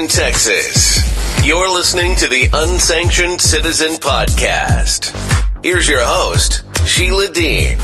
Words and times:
Austin, 0.00 0.22
Texas. 0.24 1.44
You're 1.44 1.68
listening 1.68 2.16
to 2.16 2.26
the 2.26 2.48
Unsanctioned 2.54 3.38
Citizen 3.38 3.96
Podcast. 3.96 5.14
Here's 5.62 5.86
your 5.88 6.02
host, 6.02 6.64
Sheila 6.86 7.28
Dean. 7.28 7.76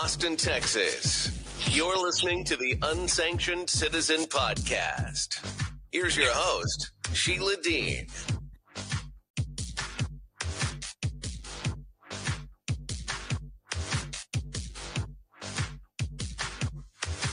Austin, 0.00 0.36
Texas. 0.36 1.32
You're 1.74 2.00
listening 2.00 2.44
to 2.44 2.56
the 2.56 2.78
Unsanctioned 2.82 3.68
Citizen 3.68 4.26
Podcast. 4.26 5.44
Here's 5.90 6.16
your 6.16 6.30
host, 6.30 6.92
Sheila 7.12 7.56
Dean. 7.56 8.06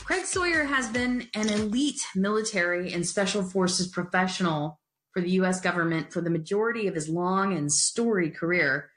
Craig 0.04 0.24
Sawyer 0.24 0.64
has 0.64 0.88
been 0.88 1.28
an 1.34 1.48
elite 1.48 2.00
military 2.16 2.92
and 2.92 3.06
special 3.06 3.44
forces 3.44 3.86
professional 3.86 4.80
for 5.12 5.22
the 5.22 5.30
U.S. 5.30 5.60
government 5.60 6.12
for 6.12 6.20
the 6.20 6.30
majority 6.30 6.88
of 6.88 6.96
his 6.96 7.08
long 7.08 7.56
and 7.56 7.72
storied 7.72 8.34
career. 8.34 8.90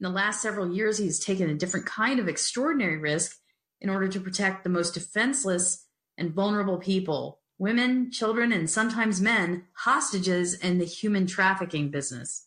In 0.00 0.04
the 0.04 0.10
last 0.10 0.40
several 0.40 0.72
years, 0.72 0.98
he 0.98 1.06
has 1.06 1.18
taken 1.18 1.50
a 1.50 1.54
different 1.54 1.86
kind 1.86 2.20
of 2.20 2.28
extraordinary 2.28 2.98
risk 2.98 3.36
in 3.80 3.90
order 3.90 4.08
to 4.08 4.20
protect 4.20 4.62
the 4.62 4.70
most 4.70 4.94
defenseless 4.94 5.86
and 6.16 6.32
vulnerable 6.32 6.78
people 6.78 7.40
women, 7.60 8.08
children, 8.12 8.52
and 8.52 8.70
sometimes 8.70 9.20
men, 9.20 9.64
hostages 9.72 10.54
in 10.54 10.78
the 10.78 10.84
human 10.84 11.26
trafficking 11.26 11.90
business. 11.90 12.46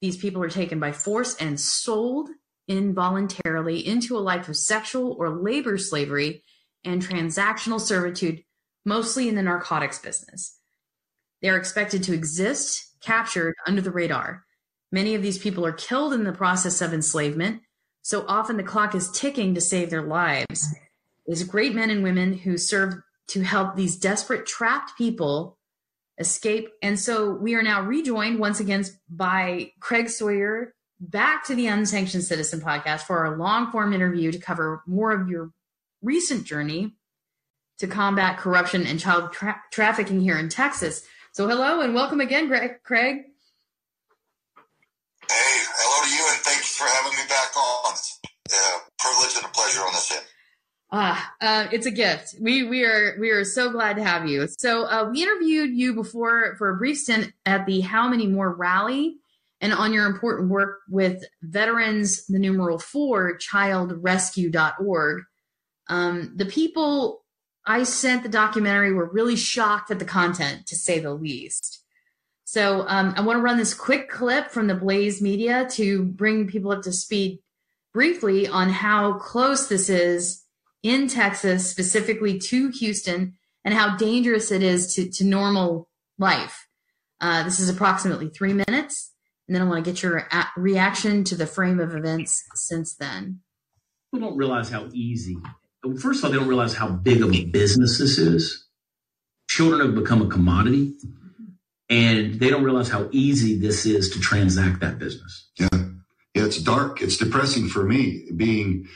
These 0.00 0.16
people 0.16 0.42
are 0.42 0.50
taken 0.50 0.80
by 0.80 0.90
force 0.90 1.36
and 1.36 1.60
sold 1.60 2.28
involuntarily 2.66 3.86
into 3.86 4.16
a 4.16 4.20
life 4.20 4.48
of 4.48 4.56
sexual 4.56 5.12
or 5.12 5.30
labor 5.30 5.78
slavery 5.78 6.42
and 6.84 7.00
transactional 7.00 7.80
servitude, 7.80 8.42
mostly 8.84 9.28
in 9.28 9.36
the 9.36 9.42
narcotics 9.42 10.00
business. 10.00 10.58
They 11.40 11.48
are 11.48 11.56
expected 11.56 12.02
to 12.04 12.14
exist, 12.14 12.96
captured 13.00 13.54
under 13.66 13.80
the 13.80 13.92
radar. 13.92 14.44
Many 14.92 15.14
of 15.14 15.22
these 15.22 15.38
people 15.38 15.64
are 15.64 15.72
killed 15.72 16.12
in 16.12 16.24
the 16.24 16.32
process 16.32 16.82
of 16.82 16.92
enslavement, 16.92 17.62
so 18.02 18.26
often 18.28 18.58
the 18.58 18.62
clock 18.62 18.94
is 18.94 19.10
ticking 19.10 19.54
to 19.54 19.60
save 19.60 19.88
their 19.88 20.02
lives. 20.02 20.74
There's 21.26 21.44
great 21.44 21.74
men 21.74 21.88
and 21.88 22.02
women 22.02 22.34
who 22.34 22.58
serve 22.58 22.94
to 23.28 23.40
help 23.40 23.74
these 23.74 23.96
desperate 23.96 24.44
trapped 24.44 24.92
people 24.98 25.58
escape. 26.18 26.68
And 26.82 27.00
so 27.00 27.32
we 27.32 27.54
are 27.54 27.62
now 27.62 27.80
rejoined 27.80 28.38
once 28.38 28.60
again 28.60 28.84
by 29.08 29.72
Craig 29.80 30.10
Sawyer 30.10 30.74
back 31.00 31.46
to 31.46 31.54
the 31.54 31.68
Unsanctioned 31.68 32.24
Citizen 32.24 32.60
podcast 32.60 33.00
for 33.00 33.24
our 33.24 33.38
long 33.38 33.70
form 33.70 33.94
interview 33.94 34.30
to 34.30 34.38
cover 34.38 34.82
more 34.86 35.10
of 35.12 35.28
your 35.28 35.52
recent 36.02 36.44
journey 36.44 36.92
to 37.78 37.86
combat 37.86 38.38
corruption 38.38 38.86
and 38.86 39.00
child 39.00 39.32
tra- 39.32 39.60
trafficking 39.72 40.20
here 40.20 40.38
in 40.38 40.50
Texas. 40.50 41.02
So, 41.32 41.48
hello 41.48 41.80
and 41.80 41.94
welcome 41.94 42.20
again, 42.20 42.46
Greg, 42.46 42.82
Craig. 42.82 43.31
Hey, 45.32 45.64
hello 45.80 46.04
to 46.04 46.10
you, 46.12 46.24
and 46.28 46.40
thank 46.44 46.58
you 46.58 46.72
for 46.76 46.84
having 46.84 47.16
me 47.16 47.24
back 47.26 47.56
on. 47.56 47.92
It's 47.94 48.20
a 48.52 48.80
privilege 48.98 49.36
and 49.36 49.46
a 49.46 49.48
pleasure 49.48 49.80
on 49.80 49.92
this 49.94 50.12
end. 50.12 50.26
Ah, 50.90 51.32
uh, 51.40 51.68
it's 51.72 51.86
a 51.86 51.90
gift. 51.90 52.34
We 52.38 52.64
we 52.64 52.84
are 52.84 53.16
we 53.18 53.30
are 53.30 53.44
so 53.44 53.72
glad 53.72 53.96
to 53.96 54.04
have 54.04 54.28
you. 54.28 54.46
So 54.58 54.84
uh, 54.84 55.08
we 55.10 55.22
interviewed 55.22 55.70
you 55.70 55.94
before 55.94 56.54
for 56.58 56.68
a 56.68 56.76
brief 56.76 56.98
stint 56.98 57.32
at 57.46 57.64
the 57.64 57.80
How 57.80 58.08
Many 58.08 58.26
More 58.26 58.54
rally, 58.54 59.16
and 59.62 59.72
on 59.72 59.94
your 59.94 60.04
important 60.04 60.50
work 60.50 60.80
with 60.90 61.24
veterans, 61.40 62.26
the 62.26 62.38
numeral 62.38 62.78
four 62.78 63.38
childrescue.org. 63.38 65.22
Um, 65.88 66.34
the 66.36 66.46
people 66.46 67.24
I 67.64 67.84
sent 67.84 68.22
the 68.22 68.28
documentary 68.28 68.92
were 68.92 69.10
really 69.10 69.36
shocked 69.36 69.90
at 69.90 69.98
the 69.98 70.04
content, 70.04 70.66
to 70.66 70.76
say 70.76 70.98
the 70.98 71.14
least. 71.14 71.81
So 72.52 72.84
um, 72.86 73.14
I 73.16 73.22
want 73.22 73.38
to 73.38 73.40
run 73.40 73.56
this 73.56 73.72
quick 73.72 74.10
clip 74.10 74.50
from 74.50 74.66
the 74.66 74.74
Blaze 74.74 75.22
Media 75.22 75.66
to 75.70 76.04
bring 76.04 76.46
people 76.46 76.70
up 76.70 76.82
to 76.82 76.92
speed 76.92 77.38
briefly 77.94 78.46
on 78.46 78.68
how 78.68 79.14
close 79.14 79.68
this 79.68 79.88
is 79.88 80.44
in 80.82 81.08
Texas, 81.08 81.70
specifically 81.70 82.38
to 82.38 82.68
Houston, 82.68 83.38
and 83.64 83.72
how 83.72 83.96
dangerous 83.96 84.52
it 84.52 84.62
is 84.62 84.94
to, 84.96 85.08
to 85.12 85.24
normal 85.24 85.88
life. 86.18 86.66
Uh, 87.22 87.42
this 87.42 87.58
is 87.58 87.70
approximately 87.70 88.28
three 88.28 88.52
minutes, 88.52 89.14
and 89.48 89.54
then 89.54 89.62
I 89.62 89.64
want 89.64 89.82
to 89.82 89.90
get 89.90 90.02
your 90.02 90.28
reaction 90.54 91.24
to 91.24 91.34
the 91.34 91.46
frame 91.46 91.80
of 91.80 91.94
events 91.94 92.44
since 92.54 92.94
then. 92.94 93.40
People 94.12 94.28
don't 94.28 94.36
realize 94.36 94.68
how 94.68 94.90
easy. 94.92 95.38
First 95.98 96.18
of 96.18 96.26
all, 96.26 96.30
they 96.30 96.36
don't 96.36 96.48
realize 96.48 96.74
how 96.74 96.90
big 96.90 97.22
of 97.22 97.34
a 97.34 97.46
business 97.46 97.96
this 97.96 98.18
is. 98.18 98.66
Children 99.48 99.80
have 99.80 99.94
become 99.94 100.20
a 100.20 100.28
commodity, 100.28 100.92
and 101.92 102.40
they 102.40 102.48
don't 102.50 102.64
realize 102.64 102.88
how 102.88 103.08
easy 103.12 103.58
this 103.58 103.84
is 103.86 104.10
to 104.10 104.20
transact 104.20 104.80
that 104.80 104.98
business. 104.98 105.48
Yeah, 105.58 105.68
yeah, 106.34 106.44
it's 106.44 106.60
dark. 106.60 107.02
It's 107.02 107.16
depressing 107.18 107.68
for 107.68 107.84
me 107.84 108.24
being 108.34 108.86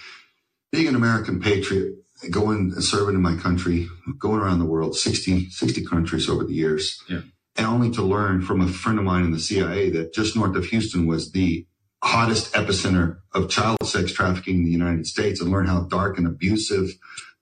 being 0.73 0.89
an 0.89 0.95
American 0.97 1.41
patriot, 1.41 1.95
going 2.31 2.73
and 2.75 2.83
serving 2.85 3.15
in 3.15 3.23
my 3.23 3.37
country, 3.37 3.89
going 4.19 4.41
around 4.41 4.59
the 4.59 4.65
world, 4.65 4.97
60, 4.97 5.51
60 5.51 5.85
countries 5.85 6.29
over 6.29 6.45
the 6.45 6.55
years, 6.55 7.01
Yeah. 7.09 7.21
and 7.57 7.67
only 7.67 7.91
to 7.93 8.03
learn 8.03 8.43
from 8.43 8.61
a 8.61 8.69
friend 8.69 8.99
of 8.99 9.05
mine 9.05 9.25
in 9.25 9.31
the 9.31 9.39
CIA 9.39 9.91
that 9.91 10.13
just 10.13 10.35
north 10.37 10.57
of 10.57 10.67
Houston 10.67 11.07
was 11.07 11.33
the 11.33 11.67
hottest 12.03 12.53
epicenter 12.53 13.19
of 13.35 13.49
child 13.49 13.79
sex 13.85 14.13
trafficking 14.13 14.57
in 14.59 14.65
the 14.65 14.71
United 14.71 15.07
States, 15.07 15.41
and 15.41 15.51
learn 15.51 15.67
how 15.67 15.81
dark 15.83 16.19
and 16.19 16.27
abusive 16.27 16.91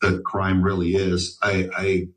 the 0.00 0.18
crime 0.20 0.62
really 0.62 0.94
is. 0.96 1.38
I, 1.42 1.68
I 1.76 2.08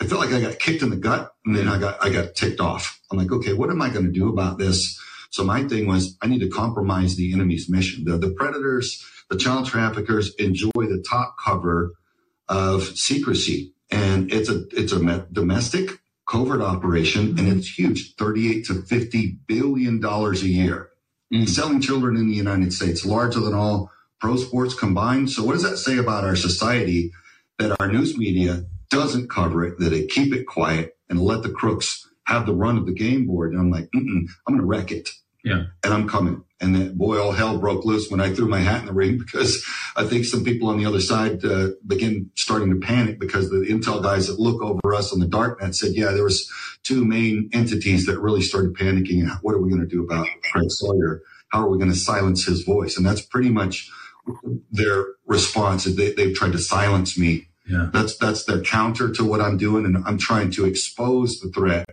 I 0.00 0.06
felt 0.06 0.20
like 0.20 0.32
I 0.32 0.40
got 0.40 0.58
kicked 0.58 0.82
in 0.82 0.90
the 0.90 0.96
gut 0.96 1.32
and 1.44 1.56
then 1.56 1.68
I 1.68 1.78
got, 1.78 2.02
I 2.04 2.10
got 2.10 2.34
ticked 2.34 2.60
off. 2.60 3.00
I'm 3.10 3.18
like, 3.18 3.32
okay, 3.32 3.52
what 3.52 3.70
am 3.70 3.82
I 3.82 3.90
going 3.90 4.04
to 4.04 4.12
do 4.12 4.28
about 4.28 4.58
this? 4.58 4.98
So 5.30 5.44
my 5.44 5.64
thing 5.64 5.86
was 5.86 6.16
I 6.22 6.26
need 6.26 6.40
to 6.40 6.48
compromise 6.48 7.16
the 7.16 7.32
enemy's 7.32 7.68
mission. 7.68 8.04
The, 8.04 8.16
the 8.16 8.30
predators, 8.30 9.04
the 9.28 9.36
child 9.36 9.66
traffickers 9.66 10.34
enjoy 10.36 10.70
the 10.74 11.04
top 11.08 11.36
cover 11.42 11.94
of 12.48 12.84
secrecy 12.96 13.74
and 13.90 14.32
it's 14.32 14.48
a, 14.48 14.64
it's 14.72 14.92
a 14.92 14.98
me- 14.98 15.24
domestic 15.32 16.00
covert 16.28 16.60
operation 16.60 17.38
and 17.38 17.48
it's 17.48 17.78
huge, 17.78 18.14
38 18.16 18.66
to 18.66 18.74
50 18.82 19.38
billion 19.46 20.00
dollars 20.00 20.42
a 20.42 20.48
year. 20.48 20.90
Mm. 21.32 21.48
Selling 21.48 21.80
children 21.80 22.16
in 22.16 22.28
the 22.28 22.34
United 22.34 22.72
States, 22.72 23.04
larger 23.04 23.40
than 23.40 23.54
all 23.54 23.90
pro 24.20 24.36
sports 24.36 24.74
combined. 24.74 25.30
So 25.30 25.44
what 25.44 25.52
does 25.52 25.62
that 25.62 25.76
say 25.76 25.98
about 25.98 26.24
our 26.24 26.36
society 26.36 27.12
that 27.58 27.78
our 27.80 27.88
news 27.88 28.16
media 28.16 28.64
doesn't 28.90 29.30
cover 29.30 29.64
it, 29.64 29.78
that 29.78 29.90
they 29.90 30.06
keep 30.06 30.34
it 30.34 30.46
quiet 30.46 30.96
and 31.08 31.20
let 31.20 31.42
the 31.42 31.50
crooks 31.50 32.08
have 32.24 32.46
the 32.46 32.54
run 32.54 32.76
of 32.76 32.86
the 32.86 32.92
game 32.92 33.26
board. 33.26 33.52
And 33.52 33.60
I'm 33.60 33.70
like, 33.70 33.88
I'm 33.94 34.28
going 34.46 34.60
to 34.60 34.64
wreck 34.64 34.92
it. 34.92 35.10
Yeah. 35.44 35.64
And 35.82 35.94
I'm 35.94 36.08
coming. 36.08 36.44
And 36.60 36.74
then, 36.74 36.96
boy, 36.96 37.22
all 37.22 37.32
hell 37.32 37.58
broke 37.58 37.84
loose 37.84 38.10
when 38.10 38.20
I 38.20 38.34
threw 38.34 38.48
my 38.48 38.58
hat 38.58 38.80
in 38.80 38.86
the 38.86 38.92
ring 38.92 39.18
because 39.24 39.64
I 39.96 40.04
think 40.04 40.24
some 40.24 40.44
people 40.44 40.68
on 40.68 40.78
the 40.78 40.86
other 40.86 41.00
side 41.00 41.44
uh, 41.44 41.68
begin 41.86 42.30
starting 42.34 42.70
to 42.70 42.86
panic 42.86 43.18
because 43.18 43.50
the 43.50 43.58
intel 43.58 44.02
guys 44.02 44.26
that 44.26 44.40
look 44.40 44.62
over 44.62 44.94
us 44.94 45.12
on 45.12 45.20
the 45.20 45.26
darknet 45.26 45.74
said, 45.74 45.92
yeah, 45.94 46.10
there 46.10 46.24
was 46.24 46.50
two 46.82 47.04
main 47.04 47.48
entities 47.52 48.06
that 48.06 48.20
really 48.20 48.42
started 48.42 48.74
panicking. 48.74 49.28
What 49.42 49.54
are 49.54 49.60
we 49.60 49.70
going 49.70 49.82
to 49.82 49.88
do 49.88 50.02
about 50.02 50.26
Craig 50.52 50.70
Sawyer? 50.70 51.22
How 51.48 51.62
are 51.62 51.68
we 51.68 51.78
going 51.78 51.90
to 51.90 51.96
silence 51.96 52.44
his 52.44 52.62
voice? 52.62 52.96
And 52.96 53.06
that's 53.06 53.22
pretty 53.22 53.50
much 53.50 53.90
their 54.70 55.06
response. 55.26 55.84
They, 55.84 56.12
they've 56.12 56.34
tried 56.34 56.52
to 56.52 56.58
silence 56.58 57.18
me. 57.18 57.47
Yeah. 57.68 57.90
That's 57.92 58.16
that's 58.16 58.44
their 58.44 58.62
counter 58.62 59.10
to 59.12 59.24
what 59.24 59.40
I'm 59.40 59.56
doing, 59.58 59.84
and 59.84 60.02
I'm 60.06 60.18
trying 60.18 60.50
to 60.52 60.64
expose 60.64 61.40
the 61.40 61.50
threat, 61.50 61.86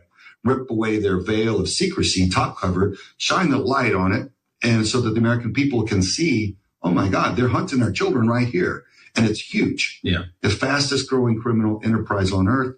rip 0.44 0.70
away 0.70 1.00
their 1.00 1.20
veil 1.20 1.60
of 1.60 1.70
secrecy, 1.70 2.30
top 2.30 2.58
cover, 2.58 2.96
shine 3.18 3.50
the 3.50 3.58
light 3.58 3.94
on 3.94 4.12
it, 4.14 4.32
and 4.64 4.88
so 4.88 5.02
that 5.02 5.12
the 5.12 5.20
American 5.20 5.54
people 5.54 5.84
can 5.84 6.02
see, 6.02 6.58
oh 6.82 6.92
my 6.92 7.10
God, 7.10 7.36
they're 7.36 7.50
hunting 7.50 7.82
our 7.82 7.92
children 7.92 8.28
right 8.28 8.48
here, 8.48 8.84
and 9.16 9.26
it's 9.26 9.42
huge. 9.54 10.00
Yeah. 10.04 10.26
The 10.42 10.50
fastest 10.50 11.10
growing 11.10 11.40
criminal 11.42 11.82
enterprise 11.84 12.32
on 12.32 12.48
earth, 12.48 12.76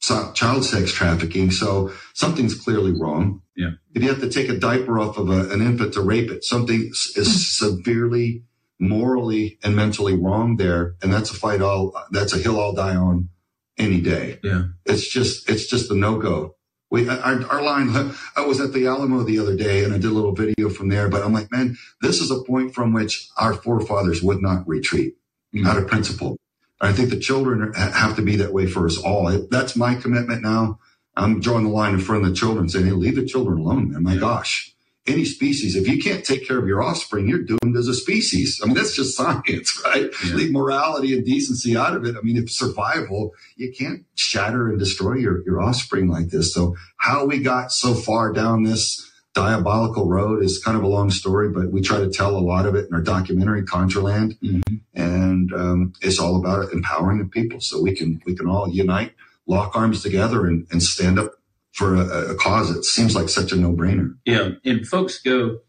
so- 0.00 0.32
child 0.32 0.64
sex 0.64 0.92
trafficking. 0.92 1.50
So 1.50 1.92
something's 2.14 2.54
clearly 2.54 2.92
wrong. 2.92 3.42
Yeah. 3.56 3.70
If 3.94 4.02
you 4.02 4.08
have 4.10 4.20
to 4.20 4.30
take 4.30 4.48
a 4.48 4.56
diaper 4.58 4.98
off 5.00 5.18
of 5.18 5.30
a, 5.30 5.50
an 5.50 5.60
infant 5.62 5.94
to 5.94 6.02
rape 6.02 6.30
it, 6.30 6.44
something 6.44 6.90
is 7.16 7.56
severely 7.58 8.44
morally 8.78 9.58
and 9.62 9.74
mentally 9.76 10.14
wrong 10.14 10.56
there. 10.56 10.94
And 11.02 11.12
that's 11.12 11.30
a 11.30 11.34
fight 11.34 11.60
all, 11.60 11.92
that's 12.10 12.32
a 12.34 12.38
hill 12.38 12.60
I'll 12.60 12.72
die 12.72 12.96
on 12.96 13.28
any 13.76 14.00
day. 14.00 14.38
Yeah. 14.42 14.64
It's 14.86 15.08
just, 15.08 15.48
it's 15.50 15.66
just 15.66 15.90
a 15.90 15.94
no 15.94 16.18
go. 16.18 16.54
We, 16.90 17.08
our, 17.08 17.44
our 17.46 17.62
line, 17.62 17.90
I 18.36 18.46
was 18.46 18.60
at 18.60 18.72
the 18.72 18.86
Alamo 18.86 19.22
the 19.22 19.38
other 19.38 19.56
day 19.56 19.84
and 19.84 19.92
I 19.92 19.98
did 19.98 20.06
a 20.10 20.14
little 20.14 20.34
video 20.34 20.70
from 20.70 20.88
there, 20.88 21.08
but 21.08 21.22
I'm 21.22 21.32
like, 21.34 21.52
man, 21.52 21.76
this 22.00 22.20
is 22.20 22.30
a 22.30 22.42
point 22.42 22.74
from 22.74 22.92
which 22.92 23.28
our 23.36 23.52
forefathers 23.52 24.22
would 24.22 24.40
not 24.40 24.66
retreat 24.66 25.14
Mhm. 25.54 25.66
out 25.66 25.76
of 25.78 25.86
principle. 25.86 26.36
I 26.80 26.92
think 26.92 27.10
the 27.10 27.18
children 27.18 27.72
have 27.74 28.16
to 28.16 28.22
be 28.22 28.36
that 28.36 28.52
way 28.52 28.66
for 28.66 28.86
us 28.86 28.96
all. 28.98 29.28
That's 29.50 29.76
my 29.76 29.94
commitment 29.96 30.42
now. 30.42 30.78
I'm 31.16 31.40
drawing 31.40 31.64
the 31.64 31.70
line 31.70 31.94
in 31.94 32.00
front 32.00 32.22
of 32.22 32.28
the 32.30 32.34
children 32.36 32.68
saying, 32.68 32.86
hey, 32.86 32.92
leave 32.92 33.16
the 33.16 33.26
children 33.26 33.58
alone, 33.58 33.90
man. 33.92 34.02
My 34.04 34.14
Yeah. 34.14 34.20
gosh. 34.20 34.74
Any 35.08 35.24
species, 35.24 35.74
if 35.74 35.88
you 35.88 36.00
can't 36.02 36.24
take 36.24 36.46
care 36.46 36.58
of 36.58 36.66
your 36.66 36.82
offspring, 36.82 37.26
you're 37.28 37.42
doomed 37.42 37.76
as 37.76 37.88
a 37.88 37.94
species. 37.94 38.60
I 38.62 38.66
mean, 38.66 38.74
that's 38.74 38.94
just 38.94 39.16
science, 39.20 39.80
right? 39.84 40.10
Yeah. 40.26 40.34
Leave 40.34 40.52
morality 40.52 41.14
and 41.14 41.24
decency 41.24 41.76
out 41.76 41.96
of 41.96 42.04
it. 42.04 42.14
I 42.16 42.20
mean, 42.20 42.36
if 42.36 42.50
survival, 42.50 43.32
you 43.56 43.72
can't 43.76 44.04
shatter 44.14 44.68
and 44.68 44.78
destroy 44.78 45.14
your, 45.14 45.42
your 45.44 45.60
offspring 45.62 46.08
like 46.08 46.28
this. 46.28 46.52
So 46.52 46.76
how 46.98 47.24
we 47.24 47.38
got 47.40 47.72
so 47.72 47.94
far 47.94 48.32
down 48.32 48.64
this 48.64 49.04
diabolical 49.34 50.08
road 50.08 50.42
is 50.42 50.62
kind 50.62 50.76
of 50.76 50.82
a 50.82 50.88
long 50.88 51.10
story, 51.10 51.48
but 51.48 51.70
we 51.70 51.80
try 51.80 51.98
to 51.98 52.10
tell 52.10 52.36
a 52.36 52.40
lot 52.40 52.66
of 52.66 52.74
it 52.74 52.86
in 52.88 52.94
our 52.94 53.00
documentary, 53.02 53.62
Contraland. 53.62 54.38
Mhm. 54.40 54.80
And 54.94 55.52
um, 55.52 55.92
it's 56.02 56.18
all 56.18 56.36
about 56.36 56.72
empowering 56.72 57.18
the 57.18 57.24
people 57.24 57.60
so 57.60 57.80
we 57.80 57.94
can 57.94 58.20
we 58.26 58.34
can 58.34 58.48
all 58.48 58.68
unite, 58.68 59.12
lock 59.46 59.76
arms 59.76 60.02
together, 60.02 60.44
and, 60.46 60.66
and 60.72 60.82
stand 60.82 61.18
up 61.18 61.34
for 61.78 61.94
a, 61.94 62.32
a 62.32 62.34
cause 62.34 62.74
that 62.74 62.84
seems 62.84 63.14
like 63.14 63.28
such 63.28 63.52
a 63.52 63.56
no 63.56 63.72
brainer. 63.72 64.16
Yeah. 64.24 64.48
And 64.64 64.84
folks 64.86 65.22
go 65.22 65.60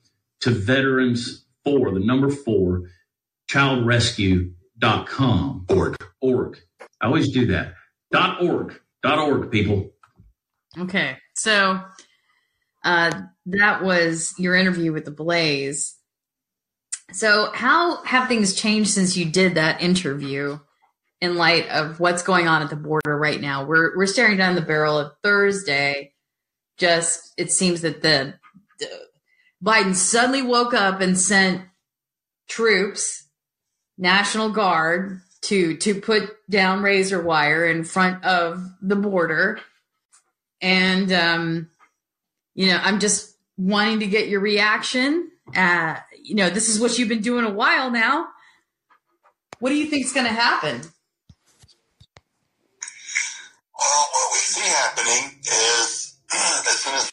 to 0.42 0.50
veterans 0.50 1.46
four, 1.64 1.94
the 1.94 2.00
number 2.00 2.32
four, 2.32 2.90
childrescue.com. 3.50 5.68
Org. 5.70 5.96
Org. 6.20 6.58
I 7.00 7.06
always 7.06 7.32
do 7.32 7.46
that. 7.48 7.76
Dot 8.12 8.42
org. 8.42 8.82
Dot 9.04 9.20
org, 9.20 9.52
people. 9.52 9.92
Okay, 10.78 11.18
so 11.36 11.82
uh, 12.84 13.22
that 13.48 13.84
was 13.84 14.36
your 14.38 14.56
interview 14.56 14.92
with 14.92 15.06
the 15.06 15.12
Blaze. 15.12 15.96
So, 17.12 17.50
how 17.54 18.04
have 18.04 18.28
things 18.28 18.54
changed 18.54 18.92
since 18.92 19.18
you 19.18 19.26
did 19.26 19.56
that 19.56 19.82
interview? 19.82 20.60
In 21.22 21.36
light 21.36 21.68
of 21.68 22.00
what's 22.00 22.24
going 22.24 22.48
on 22.48 22.62
at 22.62 22.70
the 22.70 22.78
border 22.78 23.18
right 23.18 23.42
now, 23.42 23.66
we're 23.66 23.98
we're 23.98 24.06
staring 24.06 24.38
down 24.38 24.56
the 24.56 24.62
barrel 24.62 24.98
of 24.98 25.12
Thursday. 25.22 26.14
Just 26.78 27.34
it 27.38 27.52
seems 27.52 27.82
that 27.82 28.02
the, 28.02 28.36
the 28.80 28.88
Biden 29.62 29.94
suddenly 29.94 30.42
woke 30.42 30.74
up 30.74 31.02
and 31.02 31.18
sent 31.18 31.64
troops, 32.48 33.28
National 33.98 34.50
Guard, 34.50 35.20
to 35.42 35.76
to 35.78 36.00
put 36.00 36.38
down 36.50 36.84
razor 36.84 37.22
wire 37.22 37.66
in 37.66 37.84
front 37.84 38.24
of 38.24 38.66
the 38.82 38.96
border. 38.96 39.60
And 40.62 41.12
um, 41.12 41.70
you 42.56 42.68
know 42.68 42.80
i'm 42.84 43.00
just 43.00 43.38
wanting 43.58 44.00
to 44.00 44.08
get 44.08 44.30
your 44.30 44.42
reaction. 44.42 45.32
Uh, 45.56 45.96
you 46.22 46.36
know 46.36 46.50
this 46.50 46.70
is 46.70 46.80
what 46.80 46.98
you've 46.98 47.10
been 47.10 47.22
doing 47.22 47.46
a 47.46 47.52
while 47.52 47.92
now. 47.92 48.28
What 49.60 49.70
do 49.70 49.76
you 49.76 49.88
think's 49.88 50.14
going 50.14 50.26
to 50.26 50.32
happen 50.32 50.82
Well, 53.80 54.06
what 54.14 54.30
we 54.34 54.40
see 54.40 54.68
happening 54.68 55.40
is 55.44 56.18
as 56.34 56.78
soon 56.84 56.96
as 56.96 57.12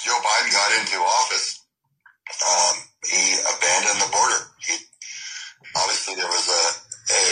Joe 0.00 0.18
Biden 0.20 0.52
got 0.52 0.70
into 0.80 0.98
office, 0.98 1.60
um, 2.42 2.76
he 3.06 3.36
abandoned 3.42 4.00
the 4.02 4.10
border. 4.12 4.40
He 4.66 4.76
obviously 5.76 6.16
there 6.16 6.28
was 6.28 6.48
a 6.48 6.64
a, 7.12 7.24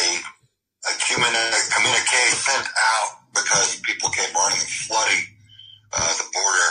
a 0.91 0.93
communi- 1.01 1.71
communique 1.75 2.25
sent 2.37 2.69
out 2.69 3.11
because 3.35 3.81
people 3.83 4.11
came 4.11 4.35
running 4.35 4.61
and 4.61 4.69
flooding 4.87 5.25
uh, 5.95 6.15
the 6.19 6.29
border, 6.35 6.71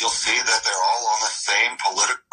you'll 0.00 0.10
see 0.10 0.36
that 0.36 0.60
they're 0.64 0.84
all 0.94 1.06
on 1.14 1.20
the 1.20 1.32
same 1.32 1.72
political 1.84 2.23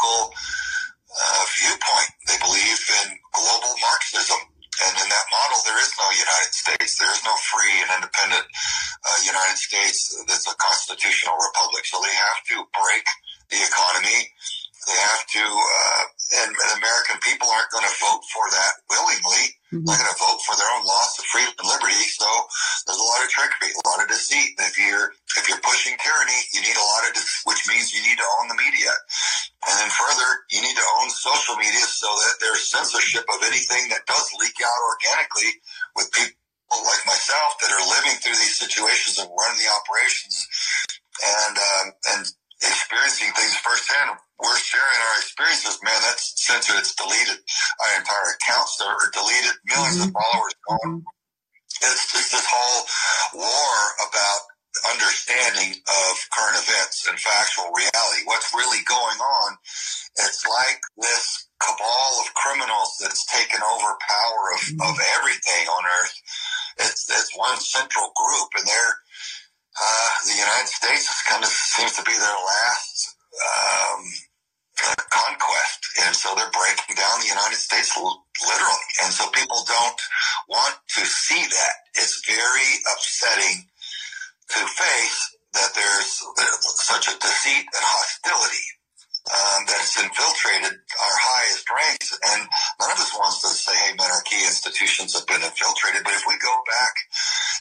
key 93.97 94.43
institutions 94.45 95.13
have 95.17 95.27
been 95.27 95.41
infiltrated. 95.41 96.03
But 96.03 96.13
if 96.13 96.23
we 96.27 96.37
go 96.39 96.55
back 96.67 96.95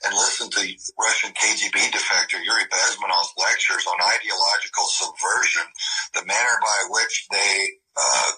and 0.04 0.14
listen 0.14 0.50
to 0.50 0.62
Russian 0.98 1.32
KGB 1.34 1.90
defector 1.90 2.38
Yuri 2.42 2.66
Bezmenov's 2.70 3.34
lectures 3.38 3.86
on 3.86 3.98
ideological 4.00 4.86
subversion, 4.86 5.66
the 6.14 6.24
manner 6.26 6.56
by 6.60 6.78
which 6.90 7.26
they 7.30 7.80
uh, 7.96 8.30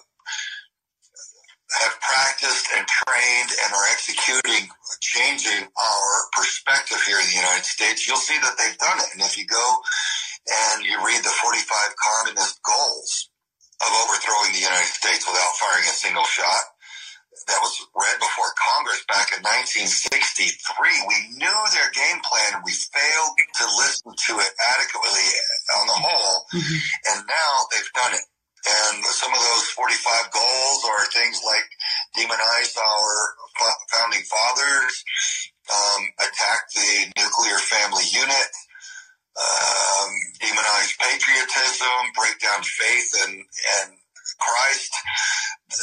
have 1.81 1.95
practiced 2.01 2.67
and 2.77 2.85
trained 2.85 3.51
and 3.65 3.69
are 3.73 3.87
executing 3.91 4.69
changing 5.01 5.65
our 5.65 6.09
perspective 6.33 7.01
here 7.05 7.17
in 7.17 7.27
the 7.27 7.41
United 7.41 7.65
States, 7.65 8.07
you'll 8.07 8.17
see 8.21 8.37
that 8.39 8.55
they've 8.57 8.77
done 8.77 8.99
it. 8.99 9.09
And 9.13 9.21
if 9.21 9.37
you 9.37 9.45
go 9.45 9.65
and 10.47 10.85
you 10.85 10.97
read 11.05 11.23
the 11.23 11.33
45 11.33 11.63
communist 11.97 12.61
goals 12.63 13.29
of 13.81 13.91
overthrowing 14.05 14.53
the 14.53 14.63
United 14.63 14.91
States 14.91 15.25
without 15.27 15.55
firing 15.59 15.87
a 15.87 15.95
single 15.95 16.23
shot. 16.23 16.72
That 17.49 17.59
was 17.65 17.73
read 17.97 18.17
before 18.21 18.51
Congress 18.55 19.01
back 19.09 19.33
in 19.33 19.41
1963. 19.41 20.53
We 21.09 21.17
knew 21.35 21.59
their 21.73 21.89
game 21.91 22.21
plan. 22.21 22.61
We 22.61 22.71
failed 22.71 23.35
to 23.35 23.65
listen 23.81 24.13
to 24.13 24.33
it 24.37 24.51
adequately 24.77 25.29
on 25.81 25.85
the 25.89 25.99
whole. 25.99 26.37
Mm-hmm. 26.53 26.79
And 27.09 27.19
now 27.25 27.53
they've 27.73 27.93
done 27.97 28.13
it. 28.13 28.25
And 28.63 29.03
some 29.03 29.33
of 29.33 29.41
those 29.43 29.67
45 29.75 30.31
goals 30.31 30.79
are 30.87 31.03
things 31.11 31.41
like 31.43 31.67
demonize 32.15 32.71
our 32.79 33.11
founding 33.91 34.23
fathers, 34.23 35.03
um, 35.67 36.01
attack 36.23 36.71
the 36.71 37.11
nuclear 37.19 37.59
family 37.59 38.07
unit, 38.07 38.51
um, 39.35 40.09
demonize 40.39 40.95
patriotism, 40.95 42.01
break 42.15 42.39
down 42.39 42.63
faith 42.63 43.11
and 43.27 43.35
and 43.35 43.97
Christ. 44.39 44.93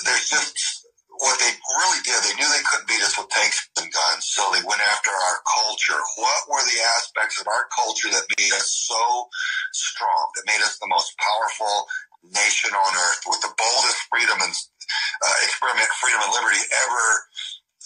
There's 0.04 0.28
just 0.28 0.79
what 1.20 1.36
they 1.36 1.52
really 1.52 2.00
did. 2.02 2.18
They 2.24 2.36
knew 2.36 2.48
they 2.48 2.64
couldn't 2.64 2.88
beat 2.88 3.04
us 3.04 3.16
with 3.16 3.28
tanks 3.28 3.68
and 3.76 3.92
guns, 3.92 4.24
so 4.24 4.40
they 4.52 4.64
went 4.64 4.80
after 4.80 5.12
our 5.12 5.38
culture. 5.44 6.00
What 6.16 6.48
were 6.48 6.64
the 6.64 6.80
aspects 6.96 7.40
of 7.40 7.46
our 7.48 7.68
culture 7.76 8.08
that 8.08 8.24
made 8.40 8.52
us 8.56 8.68
so 8.88 9.28
strong? 9.72 10.24
That 10.36 10.48
made 10.48 10.64
us 10.64 10.80
the 10.80 10.88
most 10.88 11.12
powerful 11.20 11.88
nation 12.24 12.72
on 12.72 12.92
earth 13.08 13.22
with 13.28 13.40
the 13.44 13.52
boldest 13.52 14.00
freedom 14.08 14.36
and 14.40 14.52
uh, 14.52 15.36
experiment, 15.44 15.88
freedom 16.00 16.20
and 16.24 16.32
liberty 16.32 16.60
ever 16.72 17.06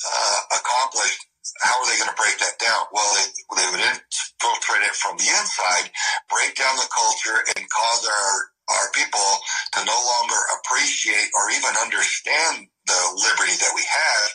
uh, 0.02 0.40
accomplished 0.58 1.22
how 1.62 1.76
are 1.76 1.86
they 1.86 2.00
going 2.00 2.08
to 2.08 2.16
break 2.16 2.40
that 2.40 2.56
down? 2.56 2.88
Well, 2.88 3.04
they, 3.14 3.28
they 3.28 3.68
would 3.68 3.84
infiltrate 3.84 4.84
it 4.88 4.96
from 4.96 5.20
the 5.20 5.28
inside, 5.28 5.92
break 6.32 6.56
down 6.56 6.74
the 6.76 6.88
culture, 6.88 7.38
and 7.54 7.68
cause 7.68 8.02
our, 8.08 8.32
our 8.80 8.88
people 8.96 9.28
to 9.76 9.84
no 9.84 9.94
longer 9.94 10.40
appreciate 10.58 11.28
or 11.36 11.52
even 11.52 11.76
understand 11.84 12.72
the 12.86 13.00
liberty 13.16 13.56
that 13.56 13.72
we 13.72 13.84
have, 13.84 14.28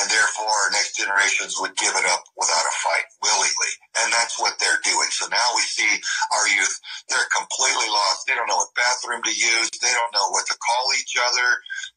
and 0.00 0.06
therefore 0.12 0.52
our 0.52 0.70
next 0.72 0.96
generations 0.96 1.56
would 1.60 1.76
give 1.76 1.94
it 1.96 2.06
up 2.08 2.24
without 2.36 2.64
a 2.68 2.74
fight 2.84 3.06
willingly. 3.24 3.72
And 4.02 4.12
that's 4.12 4.36
what 4.36 4.60
they're 4.60 4.82
doing. 4.84 5.08
So 5.10 5.28
now 5.32 5.48
we 5.56 5.64
see 5.64 5.88
our 6.36 6.46
youth, 6.52 6.76
they're 7.08 7.32
completely 7.32 7.88
lost. 7.88 8.28
They 8.28 8.36
don't 8.36 8.48
know 8.48 8.60
what 8.60 8.76
bathroom 8.76 9.24
to 9.24 9.32
use. 9.32 9.72
They 9.80 9.92
don't 9.92 10.12
know 10.12 10.28
what 10.30 10.44
to 10.52 10.56
call 10.60 10.84
each 11.00 11.16
other. 11.16 11.48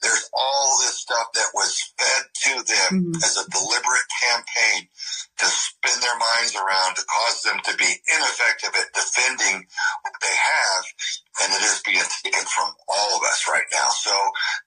There's 0.01 0.29
all 0.31 0.79
this 0.79 1.03
stuff 1.03 1.35
that 1.35 1.51
was 1.53 1.75
fed 1.99 2.23
to 2.47 2.53
them 2.63 2.91
mm-hmm. 3.11 3.23
as 3.23 3.35
a 3.35 3.49
deliberate 3.51 4.07
campaign 4.23 4.87
to 5.39 5.47
spin 5.47 5.95
their 6.03 6.19
minds 6.19 6.55
around 6.55 6.95
to 6.95 7.03
cause 7.07 7.39
them 7.43 7.59
to 7.63 7.73
be 7.79 7.87
ineffective 8.11 8.75
at 8.75 8.91
defending 8.91 9.63
what 10.03 10.15
they 10.19 10.35
have. 10.35 10.83
And 11.43 11.49
it 11.55 11.63
is 11.63 11.79
being 11.83 12.03
taken 12.23 12.43
from 12.51 12.75
all 12.87 13.09
of 13.15 13.23
us 13.23 13.47
right 13.47 13.67
now. 13.71 13.87
So 13.95 14.13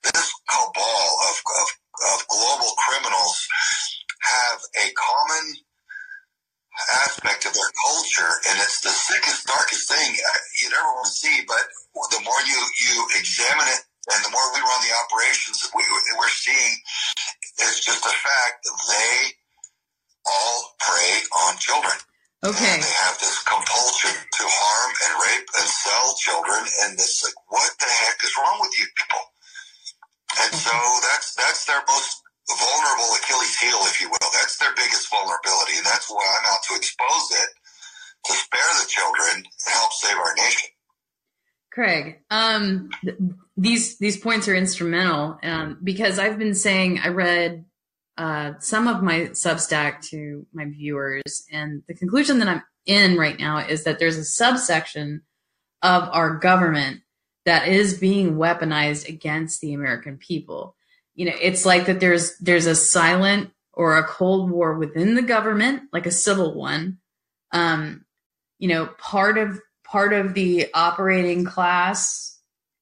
this 0.01 0.33
cabal 0.49 1.09
of, 1.29 1.35
of, 1.37 1.67
of 2.13 2.17
global 2.27 2.71
criminals 2.81 3.37
have 4.25 4.59
a 4.81 4.87
common 4.97 5.45
aspect 7.05 7.45
of 7.45 7.53
their 7.53 7.71
culture, 7.85 8.33
and 8.49 8.57
it's 8.57 8.81
the 8.81 8.89
sickest, 8.89 9.45
darkest 9.45 9.85
thing 9.85 10.09
uh, 10.09 10.39
you 10.57 10.73
ever 10.73 10.89
want 10.97 11.05
to 11.05 11.13
see. 11.13 11.45
But 11.45 11.61
the 12.09 12.21
more 12.25 12.41
you 12.49 12.59
you 12.81 12.97
examine 13.19 13.69
it, 13.69 13.81
and 14.09 14.25
the 14.25 14.33
more 14.33 14.47
we 14.53 14.59
run 14.59 14.81
the 14.81 14.95
operations, 15.05 15.69
we, 15.75 15.85
we're 16.17 16.33
seeing 16.33 16.73
it's 17.61 17.85
just 17.85 18.05
a 18.05 18.09
fact 18.09 18.65
that 18.65 18.77
they 18.89 19.37
all 20.25 20.75
prey 20.79 21.23
on 21.47 21.57
children. 21.57 21.97
Okay. 22.43 22.75
And 22.75 22.83
they 22.83 22.95
have 23.07 23.15
this 23.23 23.39
compulsion 23.47 24.11
to 24.11 24.43
harm 24.43 24.91
and 25.07 25.13
rape 25.23 25.47
and 25.55 25.67
sell 25.67 26.11
children, 26.19 26.59
and 26.83 26.99
it's 26.99 27.23
like, 27.23 27.39
what 27.47 27.71
the 27.79 27.87
heck 27.87 28.19
is 28.19 28.35
wrong 28.35 28.59
with 28.59 28.75
you 28.75 28.87
people? 28.99 29.23
And 30.43 30.51
so 30.51 30.75
that's 31.07 31.35
that's 31.39 31.63
their 31.65 31.79
most 31.87 32.19
vulnerable 32.51 33.15
Achilles 33.15 33.55
heel, 33.59 33.79
if 33.87 34.01
you 34.01 34.11
will. 34.11 34.29
That's 34.35 34.57
their 34.59 34.75
biggest 34.75 35.07
vulnerability, 35.07 35.79
and 35.79 35.85
that's 35.85 36.11
why 36.11 36.19
I'm 36.19 36.51
out 36.51 36.63
to 36.67 36.75
expose 36.75 37.27
it 37.31 37.49
to 38.27 38.33
spare 38.33 38.71
the 38.81 38.87
children 38.91 39.43
and 39.47 39.71
help 39.71 39.91
save 39.93 40.17
our 40.17 40.35
nation. 40.35 40.69
Craig, 41.71 42.19
um, 42.29 42.89
th- 43.03 43.17
these 43.57 43.97
these 43.97 44.17
points 44.17 44.47
are 44.47 44.55
instrumental 44.55 45.39
um, 45.43 45.79
because 45.83 46.19
I've 46.19 46.37
been 46.37 46.55
saying 46.55 46.99
I 47.03 47.09
read 47.09 47.65
uh, 48.17 48.53
some 48.59 48.87
of 48.87 49.01
my 49.01 49.21
Substack 49.31 50.01
to 50.09 50.45
my 50.53 50.65
viewers, 50.65 51.45
and 51.51 51.83
the 51.87 51.93
conclusion 51.93 52.39
that 52.39 52.47
I'm 52.47 52.63
in 52.85 53.17
right 53.17 53.39
now 53.39 53.57
is 53.57 53.83
that 53.85 53.99
there's 53.99 54.17
a 54.17 54.25
subsection 54.25 55.21
of 55.81 56.07
our 56.11 56.37
government 56.37 57.01
that 57.45 57.67
is 57.67 57.97
being 57.97 58.35
weaponized 58.35 59.07
against 59.07 59.61
the 59.61 59.73
American 59.73 60.17
people. 60.17 60.75
You 61.15 61.27
know, 61.27 61.35
it's 61.41 61.65
like 61.65 61.85
that 61.85 61.99
there's 61.99 62.37
there's 62.37 62.65
a 62.65 62.75
silent 62.75 63.51
or 63.73 63.97
a 63.97 64.07
cold 64.07 64.49
war 64.49 64.77
within 64.77 65.15
the 65.15 65.21
government, 65.21 65.83
like 65.91 66.05
a 66.05 66.11
civil 66.11 66.53
one. 66.53 66.99
Um, 67.51 68.05
you 68.59 68.67
know, 68.67 68.87
part 68.97 69.37
of 69.37 69.59
part 69.83 70.13
of 70.13 70.33
the 70.33 70.67
operating 70.73 71.43
class, 71.45 72.39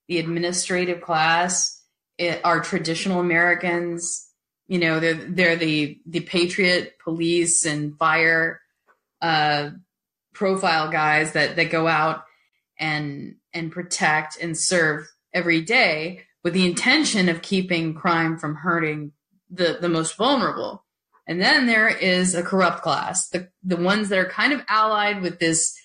the 0.07 0.19
administrative 0.19 1.01
class, 1.01 1.81
it, 2.17 2.41
are 2.43 2.61
traditional 2.61 3.19
Americans. 3.19 4.27
You 4.71 4.79
know, 4.79 5.01
they're 5.01 5.15
they're 5.15 5.55
the 5.57 5.99
the 6.05 6.21
patriot 6.21 6.95
police 7.03 7.65
and 7.65 7.97
fire 7.97 8.61
uh, 9.21 9.71
profile 10.33 10.89
guys 10.89 11.33
that 11.33 11.57
that 11.57 11.71
go 11.71 11.89
out 11.89 12.23
and 12.79 13.35
and 13.53 13.69
protect 13.69 14.37
and 14.41 14.57
serve 14.57 15.11
every 15.33 15.59
day 15.59 16.21
with 16.41 16.53
the 16.53 16.65
intention 16.65 17.27
of 17.27 17.41
keeping 17.41 17.93
crime 17.93 18.37
from 18.37 18.55
hurting 18.55 19.11
the, 19.49 19.77
the 19.81 19.89
most 19.89 20.15
vulnerable. 20.15 20.85
And 21.27 21.41
then 21.41 21.65
there 21.65 21.89
is 21.89 22.33
a 22.33 22.41
corrupt 22.41 22.81
class, 22.81 23.27
the, 23.27 23.49
the 23.63 23.75
ones 23.75 24.07
that 24.07 24.19
are 24.19 24.29
kind 24.29 24.53
of 24.53 24.63
allied 24.69 25.21
with 25.21 25.39
this 25.39 25.77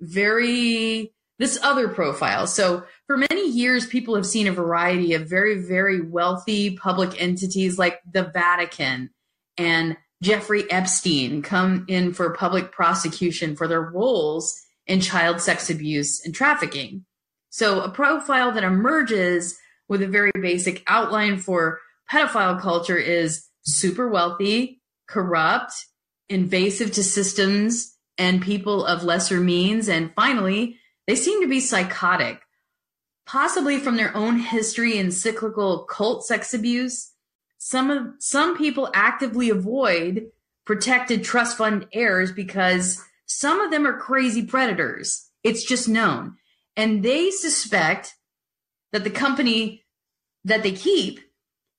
very, 0.00 1.14
this 1.38 1.58
other 1.62 1.88
profile. 1.88 2.46
So 2.46 2.84
for 3.06 3.16
many 3.16 3.48
years, 3.50 3.86
people 3.86 4.14
have 4.14 4.26
seen 4.26 4.46
a 4.46 4.52
variety 4.52 5.14
of 5.14 5.28
very, 5.28 5.60
very 5.60 6.00
wealthy 6.00 6.76
public 6.76 7.20
entities 7.20 7.78
like 7.78 8.00
the 8.10 8.24
Vatican 8.24 9.10
and 9.58 9.96
Jeffrey 10.22 10.70
Epstein 10.70 11.42
come 11.42 11.84
in 11.88 12.12
for 12.14 12.34
public 12.34 12.72
prosecution 12.72 13.56
for 13.56 13.68
their 13.68 13.82
roles 13.82 14.54
in 14.86 15.00
child 15.00 15.40
sex 15.40 15.68
abuse 15.70 16.24
and 16.24 16.34
trafficking. 16.34 17.04
So 17.50 17.80
a 17.80 17.90
profile 17.90 18.52
that 18.52 18.64
emerges 18.64 19.56
with 19.88 20.02
a 20.02 20.08
very 20.08 20.32
basic 20.40 20.82
outline 20.86 21.38
for 21.38 21.80
pedophile 22.10 22.60
culture 22.60 22.96
is 22.96 23.46
super 23.62 24.08
wealthy, 24.08 24.80
corrupt, 25.08 25.72
invasive 26.28 26.92
to 26.92 27.04
systems 27.04 27.94
and 28.16 28.42
people 28.42 28.84
of 28.84 29.04
lesser 29.04 29.40
means. 29.40 29.88
And 29.88 30.12
finally, 30.14 30.78
they 31.06 31.16
seem 31.16 31.42
to 31.42 31.48
be 31.48 31.60
psychotic, 31.60 32.40
possibly 33.26 33.78
from 33.78 33.96
their 33.96 34.16
own 34.16 34.38
history 34.38 34.98
and 34.98 35.12
cyclical 35.12 35.84
cult 35.84 36.24
sex 36.24 36.54
abuse. 36.54 37.12
Some 37.58 37.90
of 37.90 38.14
some 38.18 38.56
people 38.56 38.90
actively 38.94 39.50
avoid 39.50 40.30
protected 40.64 41.24
trust 41.24 41.58
fund 41.58 41.86
heirs 41.92 42.32
because 42.32 43.02
some 43.26 43.60
of 43.60 43.70
them 43.70 43.86
are 43.86 43.98
crazy 43.98 44.44
predators. 44.44 45.28
It's 45.42 45.64
just 45.64 45.88
known. 45.88 46.36
And 46.76 47.02
they 47.02 47.30
suspect 47.30 48.14
that 48.92 49.04
the 49.04 49.10
company 49.10 49.84
that 50.44 50.62
they 50.62 50.72
keep 50.72 51.20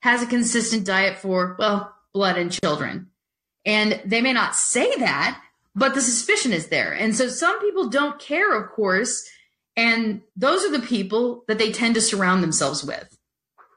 has 0.02 0.22
a 0.22 0.28
consistent 0.28 0.86
diet 0.86 1.18
for, 1.18 1.56
well, 1.58 1.96
blood 2.14 2.38
and 2.38 2.52
children. 2.52 3.08
And 3.66 4.02
they 4.06 4.22
may 4.22 4.34
not 4.34 4.56
say 4.56 4.96
that, 4.98 5.42
but 5.76 5.94
the 5.94 6.02
suspicion 6.02 6.54
is 6.54 6.68
there. 6.68 6.94
And 6.94 7.16
so 7.16 7.28
some 7.28 7.60
people 7.60 7.90
don't 7.90 8.20
care, 8.20 8.58
of 8.58 8.72
course. 8.72 9.30
And 9.76 10.22
those 10.36 10.64
are 10.64 10.72
the 10.72 10.86
people 10.86 11.44
that 11.48 11.58
they 11.58 11.72
tend 11.72 11.96
to 11.96 12.02
surround 12.02 12.42
themselves 12.42 12.84
with 12.84 13.18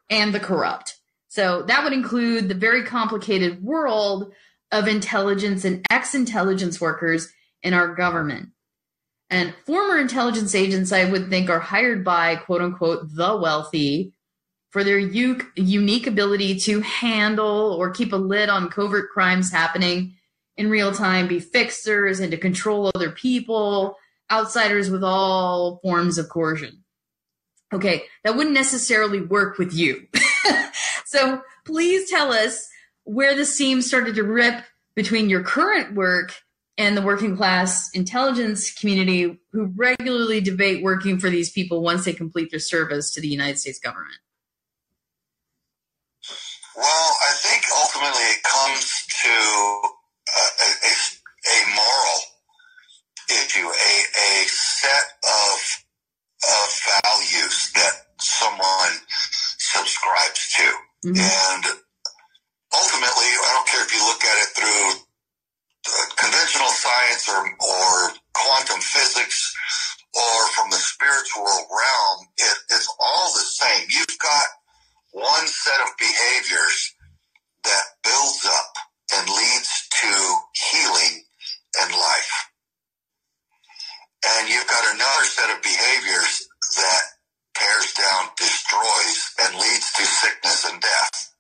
and 0.09 0.33
the 0.33 0.41
corrupt. 0.41 0.97
So 1.27 1.63
that 1.63 1.83
would 1.83 1.93
include 1.93 2.49
the 2.49 2.55
very 2.55 2.85
complicated 2.85 3.63
world 3.63 4.33
of 4.71 4.87
intelligence 4.87 5.65
and 5.65 5.85
ex 5.91 6.15
intelligence 6.15 6.81
workers 6.81 7.33
in 7.63 7.75
our 7.75 7.95
government. 7.95 8.51
And 9.31 9.55
former 9.67 9.99
intelligence 9.99 10.55
agents, 10.55 10.93
I 10.93 11.05
would 11.05 11.29
think, 11.29 11.51
are 11.51 11.59
hired 11.59 12.05
by 12.05 12.37
quote 12.37 12.63
unquote 12.63 13.15
the 13.15 13.37
wealthy 13.37 14.15
for 14.71 14.85
their 14.85 14.99
u- 14.99 15.41
unique 15.57 16.07
ability 16.07 16.61
to 16.61 16.81
handle 16.81 17.77
or 17.79 17.91
keep 17.91 18.13
a 18.13 18.17
lid 18.17 18.49
on 18.49 18.71
covert 18.71 19.11
crimes 19.11 19.51
happening 19.51 20.18
in 20.59 20.69
real 20.69 20.93
time, 20.93 21.29
be 21.29 21.39
fixers 21.39 22.19
and 22.19 22.33
to 22.33 22.37
control 22.37 22.91
other 22.95 23.11
people, 23.11 23.97
outsiders 24.31 24.91
with 24.91 25.05
all 25.05 25.79
forms 25.83 26.19
of 26.19 26.29
coercion. 26.29 26.85
Okay, 27.73 28.03
that 28.25 28.35
wouldn't 28.37 28.55
necessarily 28.55 29.21
work 29.21 29.57
with 29.57 29.73
you. 29.73 30.09
so 31.07 31.41
please 31.65 32.11
tell 32.11 32.33
us 32.33 32.69
where 33.05 33.37
the 33.37 33.45
seam 33.45 33.81
started 33.81 34.17
to 34.17 34.25
rip 34.25 34.65
between 34.97 35.31
your 35.31 35.43
current 35.43 35.95
work 35.95 36.35
and 36.77 36.97
the 36.97 37.03
working 37.03 37.37
class 37.37 37.89
intelligence 37.95 38.73
community 38.73 39.39
who 39.53 39.67
regularly 39.77 40.41
debate 40.41 40.83
working 40.83 41.19
for 41.19 41.31
these 41.31 41.51
people 41.51 41.83
once 41.83 42.05
they 42.05 42.13
complete 42.13 42.51
their 42.51 42.61
service 42.61 43.13
to 43.13 43.21
the 43.21 43.29
United 43.29 43.59
States 43.59 43.79
government? 43.79 44.19
Well, 46.77 46.85
I 46.85 47.33
think 47.35 47.65
ultimately 47.81 48.23
it 48.23 48.43
comes 48.43 49.07
to 49.23 49.98
a, 50.39 50.69
a, 50.87 50.93
a 50.93 51.59
moral 51.75 52.19
issue, 53.29 53.67
a, 53.67 53.95
a 54.17 54.31
set 54.49 55.07
of, 55.23 55.57
of 56.43 56.67
values 57.03 57.73
that 57.75 57.95
someone 58.21 58.95
subscribes 59.59 60.43
to. 60.57 60.67
Mm-hmm. 61.09 61.21
And 61.21 61.65
ultimately, 62.73 63.31
I 63.31 63.51
don't 63.55 63.69
care 63.69 63.85
if 63.85 63.93
you 63.95 64.03
look 64.07 64.23
at 64.25 64.37
it 64.43 64.51
through 64.57 65.09
conventional 66.17 66.69
science 66.69 67.29
or, 67.29 67.41
or 67.41 68.13
quantum 68.35 68.81
physics 68.81 69.55
or 70.15 70.49
from 70.57 70.71
the 70.71 70.77
spiritual 70.77 71.47
realm, 71.47 72.19
it, 72.37 72.57
it's 72.71 72.89
all 72.99 73.33
the 73.33 73.47
same. 73.47 73.87
You've 73.91 74.19
got 74.19 74.47
one 75.13 75.47
set 75.47 75.81
of 75.81 75.97
behaviors 75.99 76.95
that 77.65 77.85
builds 78.03 78.47
up 78.47 78.73
and 79.17 79.29
leads 79.29 79.88
to 80.03 80.11
healing 80.73 81.25
and 81.83 81.93
life. 81.93 82.33
And 84.27 84.49
you've 84.51 84.69
got 84.69 84.85
another 84.95 85.25
set 85.25 85.51
of 85.57 85.63
behaviors 85.63 86.49
that 86.77 87.03
tears 87.57 87.93
down, 87.97 88.31
destroys, 88.37 89.19
and 89.41 89.57
leads 89.57 89.93
to 89.97 90.05
sickness 90.05 90.67
and 90.71 90.81
death. 90.81 91.33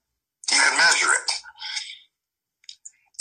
You 0.52 0.58
can 0.58 0.76
measure 0.78 1.12
it. 1.12 1.30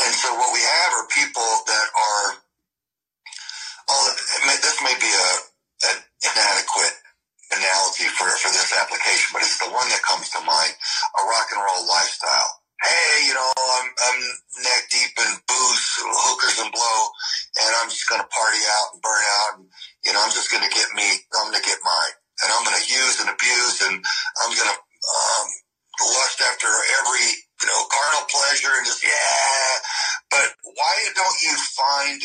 And 0.04 0.13
so 0.15 0.34
what 0.36 0.54
we 0.54 0.62
have 0.62 0.91
are 0.93 1.08
people 1.10 1.50
that 1.67 1.88
are, 1.95 2.28
oh, 3.89 4.08
this 4.62 4.80
may 4.84 4.95
be 5.00 5.10
a, 5.10 5.30
an 5.93 5.97
inadequate 6.23 6.95
analogy 7.56 8.10
for, 8.13 8.28
for 8.30 8.52
this 8.52 8.73
application, 8.78 9.32
but 9.34 9.43
it's 9.43 9.60
the 9.60 9.71
one 9.71 9.89
that 9.89 10.04
comes 10.04 10.30
to 10.32 10.41
mind, 10.45 10.73
a 11.17 11.21
rock 11.26 11.47
and 11.56 11.62
roll 11.63 11.88
lifestyle. 11.88 12.57
Hey, 12.78 13.26
you 13.26 13.34
know, 13.34 13.50
I'm, 13.58 13.90
I'm 13.90 14.20
neck 14.62 14.84
deep 14.94 15.13
in 15.18 15.32
booze, 15.50 15.86
hookers 15.98 16.62
and 16.62 16.70
blow, 16.70 17.00
and 17.58 17.72
I'm 17.82 17.90
just 17.90 18.06
going 18.06 18.22
to 18.22 18.30
party 18.30 18.62
out 18.78 18.94
and 18.94 19.02
burn 19.02 19.26
out. 19.42 19.52
And, 19.58 19.66
you 20.06 20.13
know, 20.13 20.22
I'm 20.22 20.30
just 20.30 20.54
going 20.54 20.62
to 20.62 20.70
get 20.70 20.86
me, 20.94 21.10
I'm 21.34 21.50
going 21.50 21.58
to 21.58 21.66
get 21.66 21.82
mine. 21.82 22.16
And 22.46 22.54
I'm 22.54 22.62
going 22.62 22.78
to 22.78 22.86
use 22.86 23.18
and 23.18 23.34
abuse 23.34 23.82
and 23.82 23.98
I'm 23.98 24.54
going 24.54 24.70
to, 24.70 24.78
um, 24.78 25.48
lust 26.06 26.38
after 26.46 26.70
every, 26.70 27.28
you 27.62 27.68
know, 27.68 27.82
carnal 27.90 28.30
pleasure 28.30 28.74
and 28.78 28.86
just, 28.86 29.02
yeah. 29.02 29.74
But 30.30 30.54
why 30.62 30.96
don't 31.18 31.40
you 31.42 31.58
find 31.74 32.22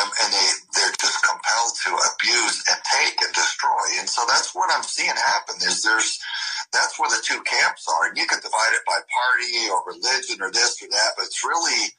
them, 0.00 0.10
and 0.24 0.30
they 0.32 0.48
they're 0.80 0.96
just 0.96 1.20
compelled 1.20 1.74
to 1.84 1.92
abuse 2.16 2.64
and 2.72 2.80
take 2.88 3.20
and 3.20 3.34
destroy. 3.36 3.84
And 4.00 4.08
so 4.08 4.24
that's 4.28 4.56
what 4.56 4.72
I'm 4.72 4.84
seeing 4.84 5.12
happen. 5.12 5.60
Is 5.60 5.84
there's 5.84 6.16
that's 6.72 6.98
where 6.98 7.12
the 7.12 7.20
two 7.20 7.42
camps 7.44 7.84
are, 7.86 8.08
and 8.08 8.16
you 8.18 8.26
could 8.26 8.40
divide 8.42 8.72
it 8.72 8.88
by 8.88 8.98
party 9.04 9.68
or 9.68 9.84
religion 9.92 10.40
or 10.40 10.50
this 10.50 10.80
or 10.82 10.88
that, 10.88 11.12
but 11.20 11.28
it's 11.28 11.44
really 11.44 11.92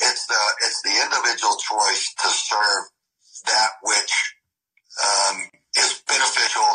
it's 0.00 0.26
the 0.26 0.42
it's 0.66 0.82
the 0.82 0.94
individual 0.94 1.56
choice 1.58 2.14
to 2.22 2.28
serve 2.30 2.84
that 3.46 3.70
which 3.84 4.14
um, 5.02 5.36
is 5.76 6.02
beneficial 6.08 6.70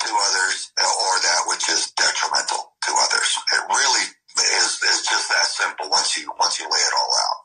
to 0.00 0.08
others 0.10 0.72
or 0.78 1.12
that 1.22 1.42
which 1.48 1.68
is 1.70 1.92
detrimental 1.96 2.74
to 2.82 2.92
others. 2.94 3.30
It 3.52 3.62
really 3.68 4.06
is, 4.38 4.68
is 4.82 5.00
just 5.06 5.28
that 5.30 5.46
simple 5.46 5.90
once 5.90 6.16
you 6.18 6.30
once 6.40 6.60
you 6.60 6.66
lay 6.66 6.80
it 6.80 6.94
all 6.98 7.12
out. 7.28 7.38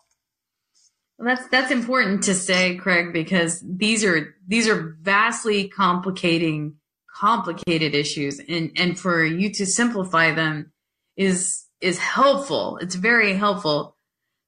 That's 1.24 1.48
that's 1.50 1.72
important 1.72 2.24
to 2.24 2.34
say, 2.34 2.76
Craig, 2.78 3.14
because 3.14 3.64
these 3.64 4.04
are 4.04 4.36
these 4.48 4.68
are 4.68 4.98
vastly 5.02 5.68
complicating 5.68 6.78
complicated 7.16 7.94
issues, 7.94 8.40
and 8.40 8.72
and 8.76 9.00
for 9.00 9.24
you 9.24 9.54
to 9.54 9.66
simplify 9.66 10.34
them 10.34 10.72
is 11.16 11.66
is 11.80 12.00
helpful. 12.00 12.78
It's 12.82 12.96
very 12.96 13.34
helpful. 13.34 13.98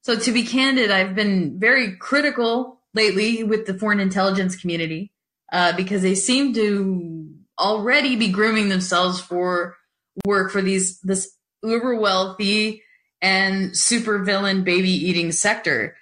So 0.02 0.18
to 0.18 0.32
be 0.32 0.42
candid, 0.42 0.90
I've 0.90 1.14
been 1.14 1.58
very 1.58 1.96
critical 1.96 2.80
lately 2.92 3.42
with 3.42 3.66
the 3.66 3.74
foreign 3.74 4.00
intelligence 4.00 4.56
community 4.56 5.12
uh, 5.52 5.74
because 5.76 6.02
they 6.02 6.14
seem 6.14 6.54
to 6.54 7.30
already 7.58 8.16
be 8.16 8.28
grooming 8.28 8.68
themselves 8.68 9.20
for 9.20 9.76
work 10.24 10.50
for 10.50 10.60
these 10.60 11.00
this 11.00 11.32
uber 11.62 11.94
wealthy 11.94 12.82
and 13.22 13.76
super 13.76 14.18
villain 14.18 14.64
baby 14.64 14.90
eating 14.90 15.32
sector 15.32 15.96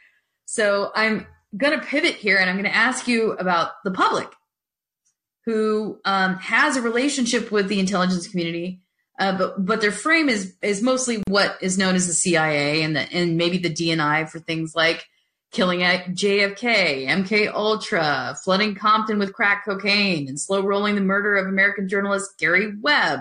so 0.52 0.90
I'm 0.94 1.26
going 1.56 1.80
to 1.80 1.86
pivot 1.86 2.16
here 2.16 2.36
and 2.36 2.50
I'm 2.50 2.56
going 2.56 2.70
to 2.70 2.76
ask 2.76 3.08
you 3.08 3.32
about 3.32 3.70
the 3.84 3.90
public 3.90 4.28
who 5.46 5.98
um, 6.04 6.36
has 6.36 6.76
a 6.76 6.82
relationship 6.82 7.50
with 7.50 7.68
the 7.68 7.80
intelligence 7.80 8.28
community, 8.28 8.82
uh, 9.18 9.38
but 9.38 9.64
but 9.64 9.80
their 9.80 9.90
frame 9.90 10.28
is 10.28 10.54
is 10.60 10.82
mostly 10.82 11.22
what 11.26 11.56
is 11.62 11.78
known 11.78 11.94
as 11.94 12.06
the 12.06 12.12
CIA 12.12 12.82
and 12.82 12.94
the 12.94 13.10
and 13.14 13.38
maybe 13.38 13.56
the 13.56 13.72
DNI 13.72 14.28
for 14.28 14.40
things 14.40 14.74
like 14.74 15.06
killing 15.52 15.82
at 15.82 16.08
JFK, 16.08 17.06
MK 17.06 17.50
Ultra, 17.50 18.36
flooding 18.44 18.74
Compton 18.74 19.18
with 19.18 19.32
crack 19.32 19.64
cocaine, 19.64 20.28
and 20.28 20.38
slow 20.38 20.60
rolling 20.60 20.96
the 20.96 21.00
murder 21.00 21.34
of 21.34 21.46
American 21.46 21.88
journalist 21.88 22.38
Gary 22.38 22.74
Webb, 22.78 23.20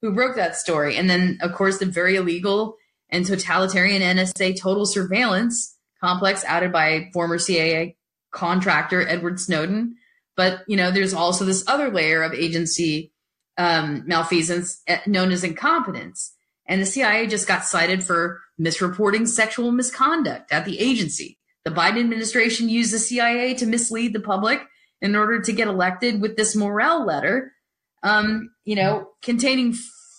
who 0.00 0.14
broke 0.14 0.36
that 0.36 0.56
story, 0.56 0.96
and 0.96 1.10
then 1.10 1.36
of 1.42 1.52
course 1.52 1.76
the 1.76 1.84
very 1.84 2.16
illegal 2.16 2.76
and 3.10 3.26
totalitarian 3.26 4.00
NSA 4.00 4.58
total 4.58 4.86
surveillance 4.86 5.75
complex 6.06 6.44
outed 6.46 6.72
by 6.72 7.10
former 7.12 7.38
CIA 7.38 7.96
contractor 8.30 9.06
Edward 9.06 9.40
Snowden. 9.40 9.96
But, 10.36 10.60
you 10.68 10.76
know, 10.76 10.90
there's 10.90 11.14
also 11.14 11.44
this 11.44 11.64
other 11.66 11.90
layer 11.90 12.22
of 12.22 12.32
agency 12.32 13.12
um, 13.58 14.04
malfeasance 14.06 14.82
eh, 14.86 15.00
known 15.06 15.32
as 15.32 15.42
incompetence. 15.42 16.34
And 16.68 16.80
the 16.80 16.86
CIA 16.86 17.26
just 17.26 17.48
got 17.48 17.64
cited 17.64 18.04
for 18.04 18.40
misreporting 18.60 19.26
sexual 19.26 19.72
misconduct 19.72 20.52
at 20.52 20.64
the 20.64 20.78
agency. 20.78 21.38
The 21.64 21.70
Biden 21.70 22.00
administration 22.00 22.68
used 22.68 22.92
the 22.92 22.98
CIA 22.98 23.54
to 23.54 23.66
mislead 23.66 24.12
the 24.12 24.20
public 24.20 24.60
in 25.00 25.16
order 25.16 25.40
to 25.40 25.52
get 25.52 25.68
elected 25.68 26.20
with 26.20 26.36
this 26.36 26.54
Morell 26.54 27.04
letter, 27.04 27.52
um, 28.02 28.50
you 28.64 28.76
know, 28.76 29.08
containing 29.22 29.74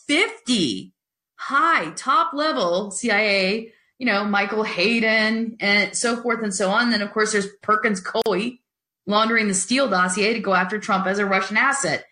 50 0.07 0.93
high 1.35 1.91
top 1.91 2.33
level 2.33 2.91
CIA 2.91 3.71
you 3.99 4.05
know, 4.05 4.23
Michael 4.23 4.63
Hayden 4.63 5.57
and 5.59 5.95
so 5.95 6.21
forth 6.21 6.43
and 6.43 6.53
so 6.53 6.69
on. 6.69 6.91
Then, 6.91 7.01
of 7.01 7.11
course, 7.11 7.31
there's 7.31 7.47
Perkins 7.61 8.01
Coie 8.01 8.59
laundering 9.07 9.47
the 9.47 9.53
Steele 9.53 9.89
dossier 9.89 10.33
to 10.33 10.39
go 10.39 10.53
after 10.53 10.79
Trump 10.79 11.07
as 11.07 11.19
a 11.19 11.25
Russian 11.25 11.57
asset, 11.57 12.05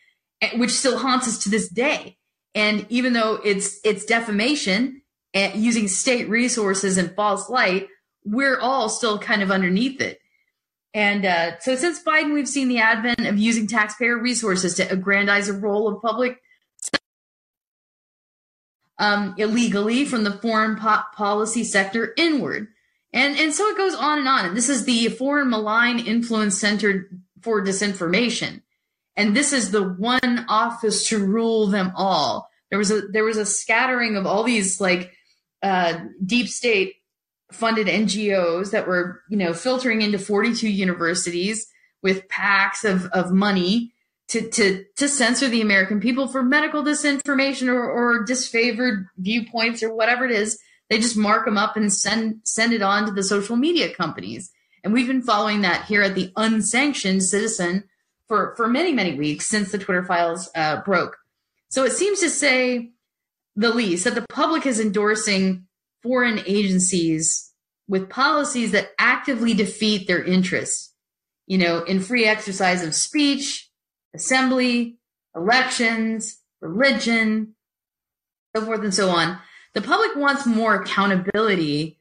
which 0.55 0.71
still 0.71 0.97
haunts 0.97 1.27
us 1.27 1.39
to 1.39 1.49
this 1.49 1.69
day. 1.69 2.17
And 2.55 2.85
even 2.89 3.13
though 3.13 3.39
it's 3.43 3.79
it's 3.83 4.05
defamation 4.05 5.01
and 5.33 5.53
eh, 5.53 5.57
using 5.57 5.87
state 5.87 6.29
resources 6.29 6.97
and 6.97 7.13
false 7.13 7.49
light, 7.49 7.89
we're 8.23 8.59
all 8.59 8.87
still 8.89 9.19
kind 9.19 9.43
of 9.43 9.51
underneath 9.51 10.01
it. 10.01 10.19
And 10.93 11.25
uh, 11.25 11.59
so 11.59 11.75
since 11.75 12.01
Biden, 12.01 12.33
we've 12.33 12.47
seen 12.47 12.69
the 12.69 12.79
advent 12.79 13.27
of 13.27 13.37
using 13.37 13.67
taxpayer 13.67 14.17
resources 14.17 14.75
to 14.75 14.89
aggrandize 14.89 15.49
a 15.49 15.53
role 15.53 15.89
of 15.89 16.01
public 16.01 16.39
um, 18.97 19.35
illegally 19.37 20.05
from 20.05 20.23
the 20.23 20.31
foreign 20.31 20.77
po- 20.77 21.03
policy 21.15 21.63
sector 21.63 22.13
inward. 22.17 22.67
And, 23.13 23.37
and 23.37 23.53
so 23.53 23.67
it 23.67 23.77
goes 23.77 23.95
on 23.95 24.19
and 24.19 24.27
on. 24.27 24.45
And 24.45 24.57
this 24.57 24.69
is 24.69 24.85
the 24.85 25.09
Foreign 25.09 25.49
Malign 25.49 25.99
Influence 25.99 26.59
Center 26.59 27.09
for 27.41 27.63
Disinformation. 27.63 28.61
And 29.15 29.35
this 29.35 29.53
is 29.53 29.71
the 29.71 29.83
one 29.83 30.45
office 30.49 31.07
to 31.09 31.25
rule 31.25 31.67
them 31.67 31.93
all. 31.95 32.49
There 32.69 32.79
was 32.79 32.91
a, 32.91 33.01
there 33.01 33.23
was 33.23 33.37
a 33.37 33.45
scattering 33.45 34.17
of 34.17 34.25
all 34.25 34.43
these 34.43 34.81
like, 34.81 35.13
uh, 35.63 35.99
deep 36.23 36.49
state 36.49 36.95
funded 37.51 37.87
NGOs 37.87 38.71
that 38.71 38.87
were, 38.87 39.21
you 39.29 39.37
know, 39.37 39.53
filtering 39.53 40.01
into 40.01 40.19
42 40.19 40.67
universities 40.67 41.67
with 42.03 42.27
packs 42.27 42.83
of, 42.83 43.05
of 43.07 43.31
money 43.31 43.93
to, 44.29 44.49
to, 44.49 44.85
to 44.95 45.07
censor 45.07 45.47
the 45.47 45.61
American 45.61 45.99
people 45.99 46.27
for 46.27 46.41
medical 46.41 46.83
disinformation 46.83 47.67
or, 47.67 47.89
or 47.89 48.25
disfavored 48.25 49.05
viewpoints 49.17 49.83
or 49.83 49.93
whatever 49.93 50.25
it 50.25 50.31
is. 50.31 50.59
They 50.89 50.99
just 50.99 51.17
mark 51.17 51.45
them 51.45 51.57
up 51.57 51.75
and 51.75 51.91
send, 51.91 52.41
send 52.43 52.73
it 52.73 52.81
on 52.81 53.05
to 53.05 53.11
the 53.11 53.23
social 53.23 53.55
media 53.55 53.93
companies. 53.93 54.51
And 54.83 54.93
we've 54.93 55.07
been 55.07 55.21
following 55.21 55.61
that 55.61 55.85
here 55.85 56.01
at 56.01 56.15
the 56.15 56.31
unsanctioned 56.35 57.23
citizen 57.23 57.85
for, 58.27 58.53
for 58.55 58.67
many, 58.67 58.91
many 58.93 59.15
weeks 59.15 59.47
since 59.47 59.71
the 59.71 59.77
Twitter 59.77 60.03
files 60.03 60.49
uh, 60.55 60.81
broke. 60.81 61.17
So 61.69 61.83
it 61.83 61.91
seems 61.91 62.19
to 62.19 62.29
say 62.29 62.91
the 63.55 63.73
least 63.73 64.03
that 64.03 64.15
the 64.15 64.25
public 64.29 64.65
is 64.65 64.79
endorsing 64.79 65.65
foreign 66.03 66.39
agencies 66.45 67.51
with 67.87 68.09
policies 68.09 68.71
that 68.71 68.89
actively 68.99 69.53
defeat 69.53 70.07
their 70.07 70.23
interests, 70.23 70.93
you 71.47 71.57
know, 71.57 71.83
in 71.83 71.99
free 71.99 72.25
exercise 72.25 72.83
of 72.83 72.95
speech, 72.95 73.64
assembly, 74.15 74.97
elections, 75.35 76.41
religion, 76.61 77.55
so 78.55 78.65
forth 78.65 78.81
and 78.81 78.93
so 78.93 79.09
on. 79.09 79.37
The 79.73 79.81
public 79.81 80.15
wants 80.15 80.45
more 80.45 80.75
accountability 80.75 81.99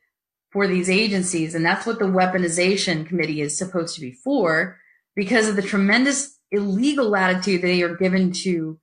for 0.53 0.68
these 0.68 0.88
agencies, 0.88 1.55
and 1.55 1.66
that's 1.66 1.85
what 1.85 1.98
the 1.98 2.05
weaponization 2.05 3.07
committee 3.07 3.40
is 3.40 3.59
supposed 3.59 3.96
to 3.96 4.00
be 4.00 4.12
for, 4.12 4.79
because 5.16 5.48
of 5.48 5.57
the 5.57 5.62
tremendous 5.62 6.38
illegal 6.53 7.09
latitude 7.09 7.61
they 7.61 7.83
are 7.83 7.96
given 7.96 8.31
to 8.31 8.79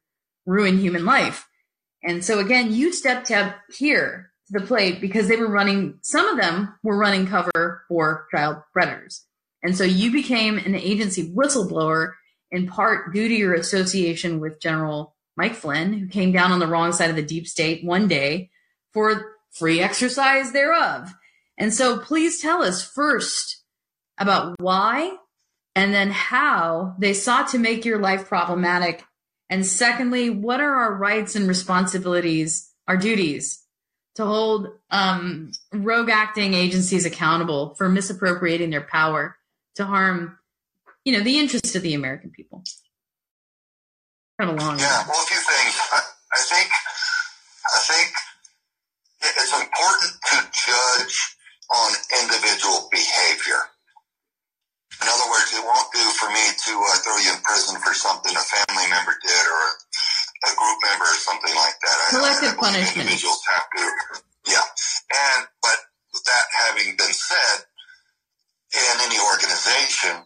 ruin 0.46 0.78
human 0.78 1.06
life. 1.06 1.48
And 2.04 2.26
so 2.26 2.40
again, 2.40 2.74
you 2.74 2.92
stepped 2.92 3.32
up 3.32 3.56
here 3.74 4.32
to 4.48 4.60
the 4.60 4.66
plate 4.66 5.00
because 5.00 5.30
they 5.30 5.38
were 5.38 5.50
running, 5.50 6.00
some 6.02 6.28
of 6.28 6.38
them 6.38 6.74
were 6.84 6.98
running 6.98 7.28
cover 7.28 7.86
for 7.88 8.28
child 8.36 8.58
predators. 8.74 9.26
And 9.64 9.78
so 9.78 9.84
you 9.84 10.12
became 10.12 10.58
an 10.58 10.76
agency 10.76 11.32
whistleblower 11.32 12.14
in 12.52 12.68
part 12.68 13.14
due 13.14 13.28
to 13.28 13.34
your 13.34 13.54
association 13.54 14.40
with 14.40 14.60
General 14.60 15.16
Mike 15.38 15.56
Flynn, 15.56 15.94
who 15.94 16.08
came 16.08 16.32
down 16.32 16.52
on 16.52 16.60
the 16.60 16.68
wrong 16.68 16.92
side 16.92 17.10
of 17.10 17.16
the 17.16 17.22
deep 17.22 17.48
state 17.48 17.84
one 17.84 18.08
day 18.08 18.50
for 18.94 19.38
free 19.52 19.82
exercise 19.82 20.52
thereof. 20.52 21.14
And 21.58 21.74
so 21.74 21.98
please 21.98 22.42
tell 22.42 22.64
us 22.64 22.84
first 22.84 23.64
about 24.18 24.60
why 24.60 25.16
and 25.76 25.94
then 25.94 26.12
how 26.12 26.96
they 27.00 27.14
sought 27.14 27.50
to 27.50 27.60
make 27.60 27.86
your 27.86 28.00
life 28.00 28.28
problematic. 28.28 29.04
And 29.50 29.66
secondly, 29.66 30.30
what 30.30 30.60
are 30.60 30.74
our 30.74 30.96
rights 30.96 31.36
and 31.36 31.48
responsibilities, 31.48 32.72
our 32.88 32.98
duties 32.98 33.64
to 34.16 34.26
hold 34.26 34.68
um, 34.90 35.52
rogue 35.72 36.10
acting 36.10 36.54
agencies 36.54 37.06
accountable 37.06 37.76
for 37.76 37.88
misappropriating 37.88 38.70
their 38.70 38.82
power 38.82 39.38
to 39.76 39.86
harm 39.86 40.38
you 41.04 41.14
know, 41.14 41.24
the 41.24 41.40
interest 41.40 41.76
of 41.76 41.82
the 41.82 41.94
American 41.94 42.32
people. 42.32 42.64
Kind 44.40 44.52
of 44.52 44.58
long. 44.58 44.80
Yeah, 44.80 45.06
well, 45.08 45.22
a 45.22 45.26
few 45.26 45.38
things. 45.38 45.74
I, 45.92 46.00
I 46.34 46.42
think, 46.50 46.70
I 47.66 47.80
think 47.86 48.10
it's 49.22 49.54
important 49.54 50.14
to 50.30 50.36
judge 50.50 51.16
on 51.70 51.90
individual 52.22 52.90
behavior. 52.92 53.70
In 55.02 55.08
other 55.10 55.30
words, 55.34 55.50
it 55.54 55.66
won't 55.66 55.90
do 55.94 56.06
for 56.14 56.30
me 56.30 56.46
to 56.46 56.74
uh, 56.78 56.98
throw 57.02 57.18
you 57.18 57.34
in 57.34 57.42
prison 57.42 57.78
for 57.82 57.94
something 57.94 58.34
a 58.38 58.46
family 58.46 58.86
member 58.90 59.18
did 59.18 59.46
or 59.50 59.62
a, 59.66 59.72
a 60.46 60.52
group 60.54 60.78
member 60.86 61.06
or 61.06 61.18
something 61.18 61.56
like 61.58 61.78
that. 61.82 61.96
Collective 62.14 62.54
I, 62.54 62.58
I 62.58 62.62
punishment. 62.62 63.10
Individuals 63.10 63.42
have 63.50 63.66
to, 63.66 63.84
yeah. 64.46 64.68
And 65.10 65.50
but 65.62 65.78
that 66.14 66.46
having 66.70 66.94
been 66.98 67.14
said, 67.14 67.66
in 68.74 68.96
any 69.10 69.18
organization, 69.18 70.22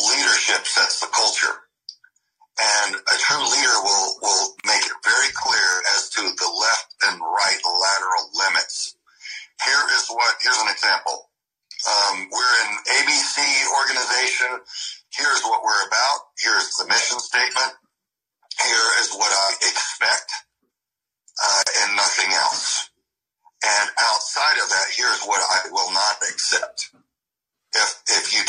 leadership 0.00 0.66
sets 0.66 1.00
the 1.00 1.08
culture. 1.12 1.56
And 2.60 2.96
a 2.96 3.16
true 3.18 3.44
leader 3.44 3.78
will, 3.82 4.16
will 4.22 4.54
make 4.66 4.84
it 4.84 4.98
very 5.04 5.32
clear 5.34 5.70
as 5.96 6.10
to 6.10 6.22
the 6.22 6.50
left 6.60 6.88
and 7.08 7.20
right 7.20 7.60
lateral 7.64 8.30
limits. 8.34 8.96
Here 9.64 9.84
is 9.96 10.08
what, 10.08 10.36
here's 10.42 10.58
an 10.60 10.68
example. 10.70 11.30
Um, 11.88 12.28
we're 12.30 12.56
an 12.68 12.78
ABC 13.02 13.38
organization. 13.82 14.60
Here's 15.10 15.42
what 15.42 15.62
we're 15.64 15.86
about. 15.88 16.18
Here's 16.38 16.70
the 16.76 16.86
mission 16.88 17.18
statement. 17.20 17.74
Here 18.60 18.88
is 19.00 19.12
what 19.14 19.32
I 19.32 19.54
expect, 19.66 20.30
uh, 21.42 21.64
and 21.84 21.96
nothing 21.96 22.32
else. 22.32 22.90
And 23.64 23.90
outside 23.98 24.58
of 24.62 24.68
that, 24.70 24.86
here's 24.96 25.22
what 25.22 25.42
I 25.42 25.70
will 25.70 25.92
not 25.92 26.16
accept. 26.30 26.90
If, 27.74 28.02
if 28.08 28.34
you 28.34 28.41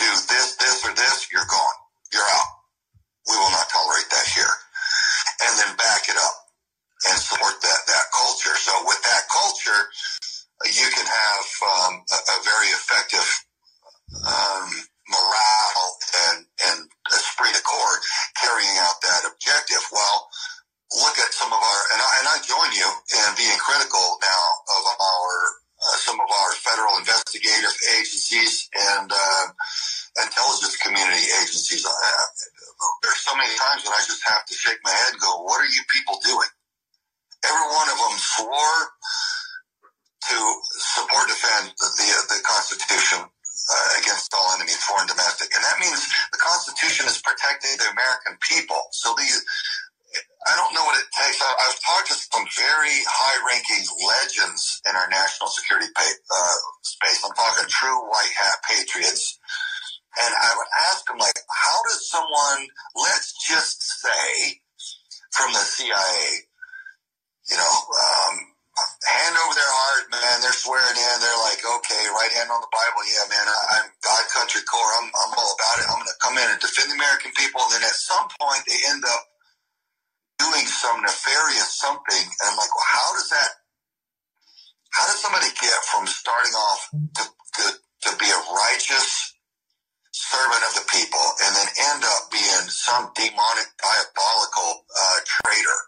diabolical 94.14 94.86
uh, 94.86 95.20
traitor 95.26 95.80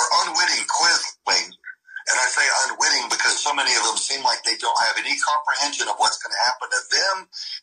or 0.00 0.04
unwitting 0.24 0.64
quisling. 0.66 1.48
And 2.04 2.16
I 2.20 2.28
say 2.28 2.44
unwitting 2.68 3.08
because 3.08 3.40
so 3.40 3.56
many 3.56 3.72
of 3.72 3.84
them 3.84 3.96
seem 3.96 4.20
like 4.24 4.44
they 4.44 4.60
don't 4.60 4.76
have 4.84 5.00
any 5.00 5.16
comprehension 5.24 5.88
of 5.88 5.96
what's 5.96 6.20
going 6.20 6.36
to 6.36 6.44
happen 6.44 6.68
to 6.68 6.82
them, 6.92 7.16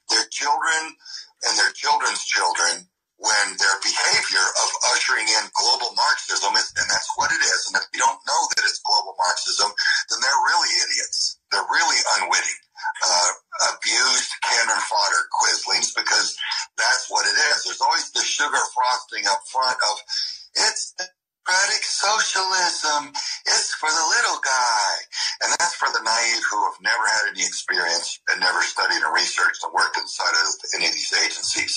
their 0.10 0.26
children, 0.34 0.98
and 1.46 1.54
their 1.58 1.70
children's 1.78 2.26
children 2.26 2.90
when 3.22 3.54
their 3.62 3.78
behavior 3.86 4.42
of 4.42 4.70
ushering 4.98 5.30
in 5.30 5.46
global 5.54 5.94
Marxism, 5.94 6.58
is, 6.58 6.74
and 6.74 6.90
that's 6.90 7.06
what 7.22 7.30
it 7.30 7.38
is, 7.38 7.70
and 7.70 7.78
if 7.78 7.86
you 7.94 8.02
don't 8.02 8.18
know 8.26 8.42
that 8.50 8.66
it's 8.66 8.82
global 8.82 9.14
Marxism, 9.14 9.70
then 10.10 10.18
they're 10.26 10.46
really 10.50 10.74
idiots. 10.82 11.38
They're 11.54 11.70
really 11.70 12.02
unwitting 12.18 12.61
uh, 13.02 13.30
abused 13.74 14.32
cannon 14.46 14.82
fodder 14.86 15.24
Quislings 15.34 15.94
because 15.94 16.38
that's 16.78 17.10
what 17.10 17.26
it 17.26 17.36
is. 17.52 17.66
There's 17.66 17.82
always 17.82 18.12
the 18.12 18.22
sugar 18.22 18.62
frosting 18.74 19.26
up 19.28 19.42
front 19.52 19.78
of 19.92 19.96
it's 20.56 20.94
democratic 20.98 21.84
socialism. 21.84 23.12
It's 23.48 23.74
for 23.76 23.90
the 23.90 24.06
little 24.18 24.40
guy. 24.44 24.90
And 25.44 25.54
that's 25.58 25.76
for 25.76 25.88
the 25.90 26.04
naive 26.04 26.44
who 26.52 26.60
have 26.70 26.80
never 26.82 27.06
had 27.08 27.32
any 27.32 27.44
experience 27.44 28.20
and 28.30 28.40
never 28.40 28.62
studied 28.62 29.04
or 29.04 29.14
researched 29.14 29.62
to 29.62 29.70
worked 29.74 29.98
inside 29.98 30.36
of 30.36 30.48
any 30.76 30.88
of 30.88 30.94
these 30.94 31.14
agencies. 31.24 31.76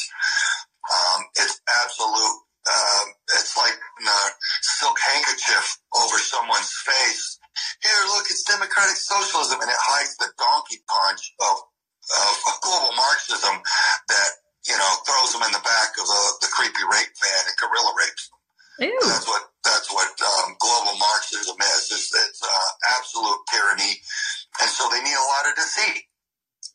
Um, 0.85 1.25
it's 1.37 1.61
absolute. 1.85 2.39
Um, 2.65 3.07
it's 3.37 3.57
like 3.57 3.77
a 3.77 4.21
silk 4.63 4.97
handkerchief 5.01 5.79
over 5.95 6.17
someone's 6.19 6.73
face 6.85 7.39
here, 7.83 8.03
look, 8.11 8.27
it's 8.31 8.45
democratic 8.45 8.97
socialism, 8.97 9.61
and 9.61 9.71
it 9.71 9.81
hides 9.81 10.17
the 10.17 10.31
donkey 10.39 10.83
punch 10.87 11.35
of, 11.41 11.57
of, 11.61 12.35
global 12.65 12.93
Marxism 12.97 13.61
that, 14.09 14.31
you 14.67 14.77
know, 14.77 14.93
throws 15.05 15.33
them 15.33 15.45
in 15.45 15.53
the 15.53 15.65
back 15.65 15.95
of 16.01 16.07
the, 16.07 16.23
the 16.47 16.51
creepy 16.51 16.85
rape 16.85 17.13
van 17.21 17.45
and 17.49 17.57
gorilla 17.61 17.93
rapes 17.99 18.29
them. 18.29 18.41
That's 19.07 19.29
what 19.29 19.45
that's 19.63 19.89
what 19.93 20.11
um, 20.19 20.59
global 20.59 20.99
Marxism 20.99 21.55
is. 21.55 21.83
It's, 21.95 22.11
it's 22.11 22.43
uh, 22.43 22.71
absolute 22.99 23.39
tyranny, 23.47 24.03
and 24.61 24.71
so 24.71 24.91
they 24.91 24.99
need 24.99 25.15
a 25.15 25.29
lot 25.39 25.47
of 25.47 25.55
deceit. 25.55 26.11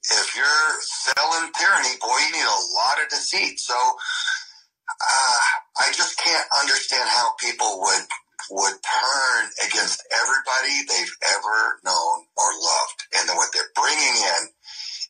If 0.08 0.32
you're 0.32 0.72
selling 0.80 1.52
tyranny, 1.60 2.00
boy, 2.00 2.18
you 2.24 2.40
need 2.40 2.48
a 2.48 2.64
lot 2.80 3.04
of 3.04 3.10
deceit. 3.12 3.60
So 3.60 3.76
uh, 3.76 5.44
I 5.84 5.92
just 5.92 6.18
can't 6.18 6.48
understand 6.62 7.08
how 7.10 7.36
people 7.40 7.82
would 7.82 8.06
would 8.52 8.78
turn 8.82 9.42
against 9.66 10.02
everybody 10.12 10.76
they've 10.90 11.18
ever 11.38 11.80
known 11.86 12.16
or 12.38 12.50
loved. 12.58 13.00
And 13.18 13.30
then 13.30 13.38
what 13.38 13.50
they're 13.54 13.74
bringing 13.76 14.18
in 14.18 14.44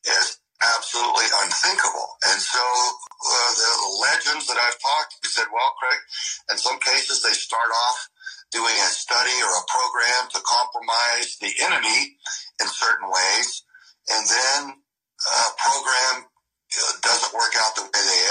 is 0.07 0.39
absolutely 0.61 1.27
unthinkable. 1.43 2.19
And 2.27 2.39
so 2.39 2.59
uh, 2.59 3.51
the 3.55 3.73
legends 4.03 4.47
that 4.47 4.59
I've 4.59 4.79
talked 4.79 5.15
to 5.23 5.29
said, 5.29 5.47
well, 5.53 5.71
Craig, 5.79 6.01
in 6.51 6.57
some 6.57 6.79
cases 6.79 7.23
they 7.23 7.35
start 7.35 7.71
off 7.87 8.09
doing 8.51 8.75
a 8.75 8.89
study 8.91 9.35
or 9.45 9.53
a 9.55 9.69
program 9.71 10.23
to 10.35 10.39
compromise 10.43 11.37
the 11.39 11.53
enemy 11.63 12.17
in 12.59 12.67
certain 12.67 13.07
ways, 13.07 13.63
and 14.09 14.23
then 14.27 14.59
a 14.73 15.51
program 15.55 16.25
uh, 16.25 16.93
doesn't 17.01 17.33
work 17.37 17.53
out 17.61 17.75
the 17.75 17.83
way 17.83 18.01
they 18.03 18.21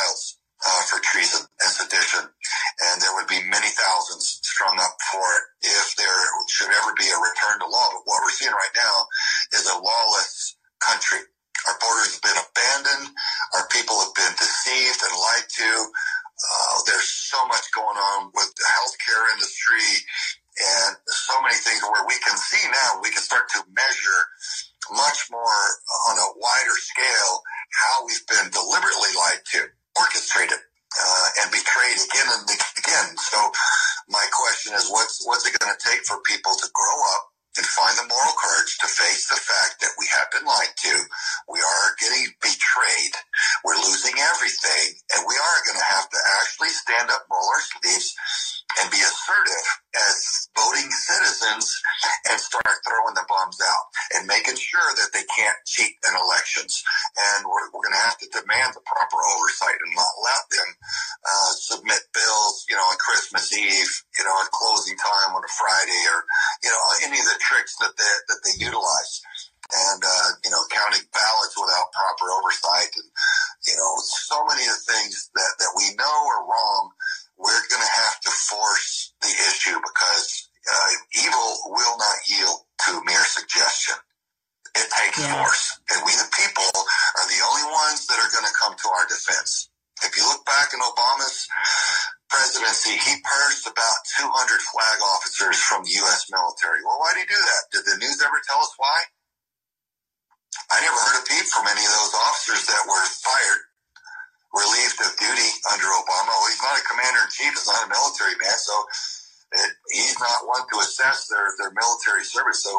trials 0.00 0.40
uh, 0.60 0.82
for 0.88 1.00
treason 1.00 1.40
and 1.60 1.70
sedition, 1.72 2.24
and 2.24 3.00
there 3.00 3.12
would 3.16 3.28
be 3.28 3.40
many 3.48 3.68
thousands 3.72 4.40
strung 4.44 4.76
up 4.76 4.96
for 5.12 5.24
it 5.24 5.44
if 5.76 5.96
there 5.96 6.20
should 6.48 6.68
ever 6.68 6.92
be 6.96 7.08
a 7.08 7.16
return 7.16 7.60
to 7.60 7.68
law. 7.68 7.88
But 7.92 8.04
what 8.04 8.20
we're 8.24 8.36
seeing 8.36 8.52
right 8.52 8.76
now 8.76 8.96
is 9.56 9.64
a 9.68 9.80
lawless 9.80 10.56
country. 10.80 11.24
Our 11.68 11.76
borders 11.80 12.16
have 12.16 12.24
been 12.24 12.40
abandoned. 12.40 13.12
Our 13.56 13.68
people 13.68 13.96
have 14.00 14.16
been 14.16 14.36
deceived 14.36 15.00
and 15.00 15.16
lied 15.16 15.48
to. 15.48 15.70
Uh, 16.40 16.76
there's 16.88 17.08
so 17.08 17.40
much 17.48 17.68
going 17.76 17.96
on 17.96 18.32
with 18.32 18.48
the 18.56 18.68
healthcare 18.68 19.28
industry 19.36 19.84
and 20.60 20.96
so 21.08 21.40
many 21.40 21.56
things 21.56 21.80
where 21.84 22.04
we 22.04 22.16
can 22.20 22.36
see 22.36 22.60
now, 22.68 23.00
we 23.00 23.12
can 23.12 23.24
start 23.24 23.48
to 23.56 23.64
measure 23.72 24.20
much 24.92 25.28
more 25.30 25.60
on 26.08 26.16
a 26.20 26.28
wider 26.36 26.76
scale 26.76 27.40
how 27.70 28.06
we've 28.06 28.26
been 28.26 28.50
deliberately 28.50 29.12
lied 29.16 29.42
to, 29.54 29.60
orchestrated, 30.00 30.58
uh, 30.58 31.26
and 31.44 31.52
betrayed 31.52 32.00
again 32.00 32.28
and 32.32 32.44
again. 32.48 33.08
So 33.20 33.38
my 34.08 34.24
question 34.32 34.72
is, 34.74 34.88
what's, 34.88 35.20
what's 35.28 35.44
it 35.44 35.54
going 35.60 35.70
to 35.70 35.80
take 35.84 36.02
for 36.08 36.18
people 36.24 36.56
to 36.56 36.68
grow 36.72 36.98
up 37.14 37.30
and 37.58 37.66
find 37.66 37.94
the 37.98 38.06
moral 38.06 38.34
courage 38.38 38.78
to 38.78 38.86
face 38.86 39.26
the 39.26 39.36
fact 39.36 39.82
that 39.82 39.90
we 39.98 40.06
have 40.14 40.30
been 40.30 40.46
lied 40.46 40.70
to. 40.86 40.94
We 41.50 41.58
are 41.58 41.98
getting 41.98 42.30
betrayed. 42.38 43.14
We're 43.66 43.80
losing 43.82 44.14
everything. 44.22 44.94
And 45.10 45.26
we 45.26 45.34
are 45.34 45.58
going 45.66 45.80
to 45.82 45.90
have 45.90 46.06
to 46.08 46.20
actually 46.40 46.70
stand 46.70 47.10
up, 47.10 47.26
roll 47.26 47.42
our 47.50 47.64
sleeves, 47.74 48.14
and 48.78 48.90
be 48.90 49.02
assertive 49.02 49.66
as 49.96 50.48
voting 50.54 50.90
citizens 50.90 51.66
and 52.30 52.38
start 52.38 52.76
throwing 52.86 53.16
the 53.18 53.26
bombs 53.26 53.58
out 53.58 53.84
and 54.14 54.30
making 54.30 54.54
sure 54.54 54.90
that 54.94 55.10
they 55.10 55.26
can't 55.34 55.58
cheat 55.66 55.94
in 56.06 56.14
elections. 56.14 56.82
And 57.18 57.46
we're, 57.46 57.66
we're 57.74 57.82
going 57.82 57.98
to 57.98 58.06
have 58.06 58.20
to 58.22 58.30
demand 58.30 58.78
the 58.78 58.84
proper 58.86 59.18
oversight 59.34 59.78
and 59.78 59.92
not 59.98 60.14
let 60.22 60.42
them 60.54 60.70
uh, 61.26 61.52
submit 61.58 62.02
bills, 62.14 62.66
you 62.70 62.76
know, 62.78 62.86
on 62.86 62.98
Christmas 63.02 63.50
Eve, 63.50 63.92
you 64.18 64.24
know, 64.24 64.36
at 64.38 64.54
closing 64.54 64.96
time 64.96 65.34
on 65.34 65.42
a 65.42 65.52
Friday 65.58 66.02
or, 66.14 66.22
you 66.62 66.70
know, 66.70 66.82
any 67.06 67.18
of 67.18 67.26
the 67.26 67.38
tricks 67.42 67.74
that 67.82 67.94
they, 67.98 68.12
that 68.30 68.40
they 68.46 68.54
utilize. 68.62 69.22
And, 69.70 70.02
uh, 70.02 70.30
you 70.42 70.50
know, 70.50 70.66
counting 70.74 71.06
ballots 71.14 71.54
without 71.54 71.94
proper 71.94 72.26
oversight 72.34 72.90
and, 72.90 73.06
you 73.70 73.76
know, 73.78 73.92
so 74.02 74.42
many 74.50 74.66
of 74.66 74.74
the 74.74 74.86
things 74.90 75.30
that, 75.38 75.52
that 75.62 75.72
we 75.78 75.94
know 75.94 76.16
are 76.26 76.42
wrong 76.42 76.90
we're 77.40 77.64
going 77.72 77.80
to 77.80 77.94
have 78.04 78.20
to 78.20 78.30
force 78.30 79.16
the 79.24 79.32
issue 79.32 79.76
because 79.80 80.52
uh, 80.68 80.92
evil 81.24 81.72
will 81.72 81.96
not 81.96 82.18
yield 82.28 82.68
to 82.84 83.00
mere 83.08 83.24
suggestion. 83.24 83.96
It 84.76 84.86
takes 84.92 85.18
yeah. 85.18 85.40
force. 85.40 85.80
And 85.90 86.04
we, 86.04 86.12
the 86.14 86.28
people, 86.30 86.68
are 86.68 87.26
the 87.32 87.42
only 87.42 87.66
ones 87.72 88.06
that 88.06 88.20
are 88.20 88.30
going 88.30 88.46
to 88.46 88.54
come 88.60 88.76
to 88.76 88.88
our 88.92 89.08
defense. 89.08 89.72
If 90.04 90.16
you 90.16 90.24
look 90.28 90.44
back 90.44 90.72
in 90.72 90.80
Obama's 90.80 91.48
presidency, 92.28 92.96
he 92.96 93.20
purged 93.24 93.66
about 93.66 93.98
200 94.20 94.30
flag 94.72 94.98
officers 95.16 95.58
from 95.60 95.84
the 95.84 95.92
U.S. 96.04 96.28
military. 96.30 96.80
Well, 96.84 97.00
why 97.00 97.16
did 97.16 97.26
he 97.26 97.34
do 97.34 97.40
that? 97.40 97.62
Did 97.72 97.84
the 97.88 98.00
news 98.00 98.20
ever 98.22 98.40
tell 98.46 98.60
us 98.62 98.72
why? 98.76 98.98
I 100.70 100.78
never 100.80 100.96
heard 100.96 101.20
a 101.20 101.26
peep 101.26 101.46
from 101.50 101.66
any 101.66 101.82
of 101.82 101.92
those 101.92 102.14
officers 102.14 102.62
that 102.68 102.84
were 102.86 103.04
fired 103.20 103.70
relieved 104.54 104.98
of 105.02 105.14
duty 105.18 105.50
under 105.70 105.86
Obama. 105.86 106.30
Well, 106.30 106.50
he's 106.50 106.62
not 106.62 106.78
a 106.78 106.84
commander 106.86 107.22
in 107.22 107.29
chief. 107.40 107.56
He's 107.56 107.66
not 107.66 107.88
a 107.88 107.88
military 107.88 108.36
man, 108.36 108.58
so 108.60 108.74
it, 109.56 109.70
he's 109.90 110.18
not 110.20 110.44
one 110.44 110.64
to 110.68 110.76
assess 110.84 111.26
their, 111.32 111.48
their 111.58 111.72
military 111.72 112.24
service. 112.24 112.62
So 112.62 112.72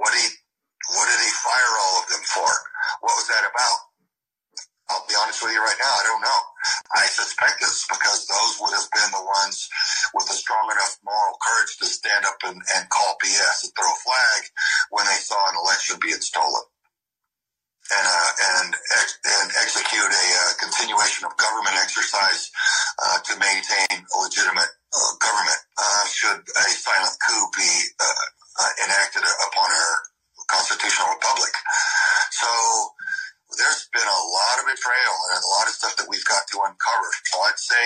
what 0.00 0.12
he 0.16 0.26
what 0.92 1.08
did 1.08 1.20
he 1.20 1.32
fire 1.40 1.72
all 1.80 1.96
of 2.04 2.06
them 2.08 2.24
for? 2.28 2.50
What 3.00 3.16
was 3.16 3.28
that 3.28 3.44
about? 3.44 3.78
I'll 4.92 5.08
be 5.08 5.16
honest 5.16 5.40
with 5.40 5.56
you 5.56 5.64
right 5.64 5.80
now, 5.80 5.94
I 5.96 6.04
don't 6.04 6.20
know. 6.20 6.40
I 6.92 7.08
suspect 7.08 7.56
it's 7.64 7.88
because 7.88 8.28
those 8.28 8.60
would 8.60 8.76
have 8.76 8.88
been 8.92 9.16
the 9.16 9.24
ones 9.24 9.64
with 10.12 10.28
a 10.28 10.36
strong 10.36 10.68
enough 10.68 11.00
moral 11.00 11.40
courage 11.40 11.72
to 11.80 11.86
stand 11.88 12.28
up 12.28 12.36
and, 12.44 12.60
and 12.76 12.88
call 12.92 13.16
BS 13.16 13.64
and 13.64 13.72
throw 13.72 13.88
a 13.88 14.04
flag 14.04 14.40
when 14.92 15.08
they 15.08 15.16
saw 15.24 15.40
an 15.48 15.56
election 15.56 15.96
being 16.04 16.20
stolen 16.20 16.68
and 17.92 18.06
uh, 18.08 18.30
and 18.56 18.68
ex- 18.72 19.20
and 19.24 19.48
execute 19.60 20.08
a 20.08 20.26
uh, 20.40 20.52
continuation 20.56 21.28
of 21.28 21.36
government 21.36 21.76
exercise 21.76 22.48
uh, 23.04 23.20
to 23.20 23.32
maintain 23.36 24.00
a 24.00 24.16
legitimate 24.24 24.72
uh, 24.92 25.12
government. 25.20 25.60
Uh, 25.76 26.04
should 26.08 26.40
a 26.40 26.64
silent 26.72 27.16
coup 27.20 27.44
be 27.52 27.70
uh, 28.00 28.72
enacted 28.88 29.20
upon 29.20 29.68
our 29.68 29.94
constitutional 30.48 31.12
republic? 31.12 31.52
So 32.32 32.48
there's 33.60 33.86
been 33.92 34.08
a 34.08 34.22
lot 34.32 34.54
of 34.62 34.64
betrayal 34.72 35.16
and 35.30 35.38
a 35.44 35.50
lot 35.60 35.68
of 35.68 35.76
stuff 35.76 35.94
that 36.00 36.08
we've 36.08 36.24
got 36.24 36.48
to 36.50 36.56
uncover. 36.64 37.08
So 37.28 37.36
I'd 37.44 37.60
say 37.60 37.84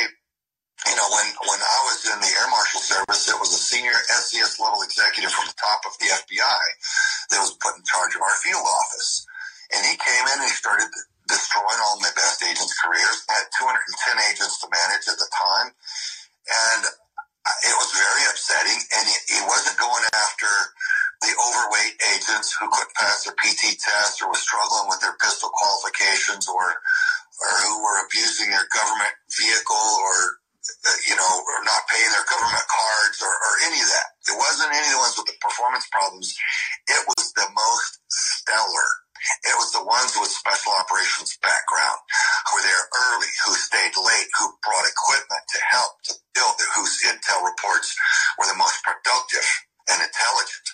you 0.87 0.95
know, 0.95 1.09
when, 1.11 1.27
when 1.43 1.59
I 1.59 1.79
was 1.91 2.07
in 2.07 2.19
the 2.23 2.31
Air 2.39 2.49
Marshal 2.55 2.79
Service, 2.79 3.27
it 3.27 3.35
was 3.43 3.51
a 3.51 3.59
senior 3.59 3.99
SCS 4.15 4.63
level 4.63 4.83
executive 4.87 5.35
from 5.35 5.51
the 5.51 5.59
top 5.59 5.83
of 5.91 5.99
the 5.99 6.07
FBI 6.07 6.63
that 7.35 7.43
was 7.43 7.59
put 7.59 7.75
in 7.75 7.83
charge 7.83 8.15
of 8.15 8.23
our 8.23 8.37
field 8.39 8.63
office. 8.63 9.27
And 9.75 9.85
he 9.85 9.97
came 10.01 10.25
in 10.33 10.41
and 10.41 10.49
he 10.49 10.55
started 10.55 10.89
destroying 11.29 11.81
all 11.85 12.01
my 12.01 12.13
best 12.17 12.41
agents' 12.41 12.77
careers. 12.81 13.25
I 13.29 13.45
had 13.45 13.49
210 13.53 14.33
agents 14.33 14.57
to 14.65 14.67
manage 14.73 15.07
at 15.13 15.21
the 15.21 15.29
time. 15.29 15.69
And 16.49 16.83
it 17.69 17.75
was 17.77 17.93
very 17.93 18.25
upsetting. 18.33 18.81
And 18.97 19.05
he, 19.09 19.41
wasn't 19.49 19.81
going 19.81 20.05
after 20.13 20.51
the 21.25 21.33
overweight 21.33 21.97
agents 22.15 22.53
who 22.53 22.69
couldn't 22.69 22.97
pass 22.97 23.25
their 23.25 23.37
PT 23.41 23.81
test 23.81 24.21
or 24.21 24.29
was 24.29 24.45
struggling 24.45 24.93
with 24.93 25.01
their 25.01 25.17
pistol 25.17 25.49
qualifications 25.57 26.49
or, 26.49 26.63
or 26.69 27.53
who 27.65 27.81
were 27.81 28.05
abusing 28.05 28.53
their 28.53 28.69
government 28.69 29.17
vehicle 29.33 29.89
or 30.05 30.41
uh, 30.69 31.01
you 31.09 31.17
know, 31.17 31.33
or 31.49 31.59
not 31.65 31.89
paying 31.89 32.13
their 32.13 32.29
government 32.29 32.69
cards 32.69 33.25
or, 33.25 33.33
or, 33.33 33.53
any 33.65 33.81
of 33.81 33.89
that. 33.89 34.21
It 34.29 34.37
wasn't 34.37 34.69
any 34.69 34.85
of 34.85 34.93
the 34.93 35.01
ones 35.01 35.17
with 35.17 35.33
the 35.33 35.39
performance 35.41 35.89
problems. 35.89 36.37
It 36.93 37.03
was 37.09 37.33
the 37.33 37.49
most 37.49 38.05
stellar 38.13 38.89
it 39.47 39.57
was 39.59 39.71
the 39.75 39.85
ones 39.85 40.15
with 40.19 40.31
special 40.33 40.73
operations 40.79 41.37
background 41.43 42.01
who 42.49 42.59
were 42.59 42.67
there 42.67 42.85
early, 43.13 43.33
who 43.47 43.53
stayed 43.57 43.95
late, 43.99 44.31
who 44.39 44.47
brought 44.65 44.87
equipment 44.89 45.45
to 45.55 45.61
help 45.71 45.93
to 46.11 46.15
build 46.35 46.57
whose 46.77 46.95
intel 47.07 47.43
reports 47.47 47.95
were 48.39 48.49
the 48.51 48.59
most 48.59 48.79
productive 48.85 49.47
and 49.91 50.01
intelligent. 50.03 50.67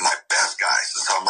My 0.00 0.14
best 0.30 0.60
guys. 0.60 0.88
And 0.96 1.04
so 1.04 1.12
I'm 1.20 1.26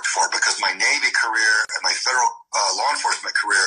worked 0.00 0.08
for 0.16 0.24
because 0.32 0.56
my 0.60 0.72
Navy 0.72 1.12
career 1.12 1.52
and 1.76 1.80
my 1.84 1.92
federal 1.92 2.24
uh, 2.56 2.70
law 2.80 2.88
enforcement 2.90 3.36
career 3.36 3.60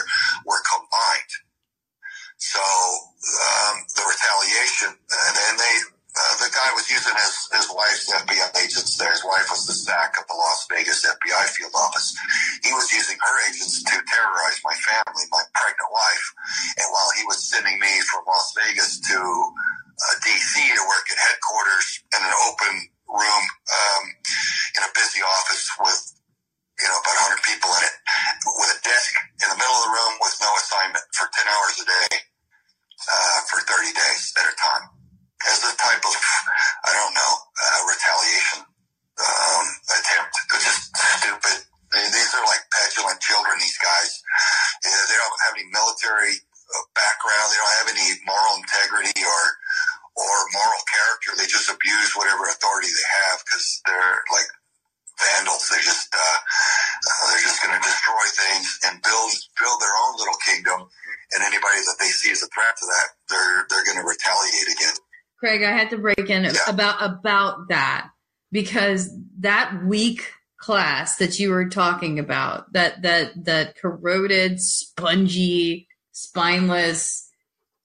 had 66.34 66.43
to 66.43 66.49
break 66.49 66.55
in 66.55 66.55
Yeah. 66.55 66.69
about 66.69 67.01
about 67.01 67.67
that 67.69 68.09
because 68.51 69.09
that 69.39 69.84
weak 69.86 70.31
class 70.57 71.17
that 71.17 71.39
you 71.39 71.49
were 71.49 71.67
talking 71.67 72.19
about, 72.19 72.71
that 72.73 73.01
that 73.01 73.45
that 73.45 73.77
corroded, 73.77 74.59
spongy, 74.61 75.88
spineless, 76.11 77.29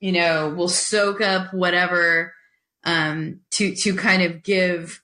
you 0.00 0.12
know, 0.12 0.48
will 0.50 0.68
soak 0.68 1.20
up 1.20 1.52
whatever 1.52 2.34
um, 2.84 3.40
to 3.50 3.74
to 3.74 3.96
kind 3.96 4.22
of 4.22 4.42
give 4.42 5.02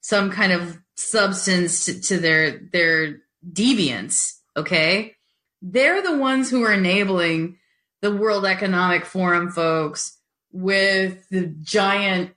some 0.00 0.30
kind 0.30 0.52
of 0.52 0.78
substance 0.96 1.86
to, 1.86 2.00
to 2.00 2.18
their 2.18 2.58
their 2.72 3.22
deviance. 3.50 4.34
Okay, 4.56 5.16
they're 5.62 6.02
the 6.02 6.16
ones 6.18 6.50
who 6.50 6.62
are 6.62 6.72
enabling 6.72 7.58
the 8.02 8.14
World 8.14 8.44
Economic 8.44 9.06
Forum 9.06 9.50
folks 9.50 10.18
with 10.52 11.26
the 11.30 11.46
giant 11.62 12.32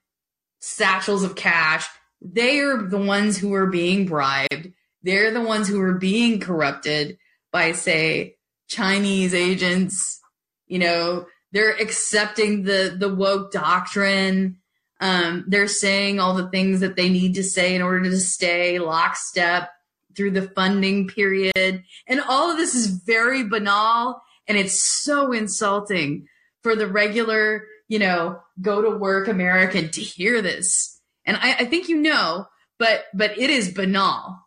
satchels 0.67 1.23
of 1.23 1.35
cash. 1.35 1.87
They 2.21 2.59
are 2.59 2.81
the 2.81 2.97
ones 2.97 3.37
who 3.37 3.53
are 3.53 3.67
being 3.67 4.05
bribed. 4.05 4.73
They're 5.03 5.31
the 5.31 5.41
ones 5.41 5.67
who 5.67 5.81
are 5.81 5.93
being 5.93 6.39
corrupted 6.39 7.17
by, 7.51 7.71
say, 7.71 8.37
Chinese 8.67 9.33
agents. 9.33 10.19
You 10.67 10.79
know, 10.79 11.27
they're 11.51 11.75
accepting 11.75 12.63
the, 12.63 12.95
the 12.97 13.13
woke 13.13 13.51
doctrine. 13.51 14.57
Um, 14.99 15.45
they're 15.47 15.67
saying 15.67 16.19
all 16.19 16.33
the 16.33 16.49
things 16.49 16.81
that 16.81 16.95
they 16.95 17.09
need 17.09 17.35
to 17.35 17.43
say 17.43 17.75
in 17.75 17.81
order 17.81 18.03
to 18.03 18.19
stay 18.19 18.79
lockstep 18.79 19.69
through 20.15 20.31
the 20.31 20.49
funding 20.49 21.07
period. 21.07 21.83
And 22.07 22.21
all 22.27 22.51
of 22.51 22.57
this 22.57 22.73
is 22.73 22.87
very 22.87 23.43
banal 23.43 24.21
and 24.47 24.57
it's 24.57 24.83
so 25.03 25.31
insulting 25.31 26.27
for 26.63 26.75
the 26.75 26.87
regular, 26.87 27.63
you 27.87 27.99
know, 27.99 28.39
go 28.61 28.81
to 28.81 28.97
work 28.97 29.27
American 29.27 29.89
to 29.91 30.01
hear 30.01 30.41
this. 30.41 30.99
And 31.25 31.37
I, 31.37 31.53
I 31.53 31.65
think 31.65 31.89
you 31.89 31.97
know, 31.97 32.47
but 32.79 33.05
but 33.13 33.37
it 33.37 33.49
is 33.49 33.71
banal. 33.71 34.39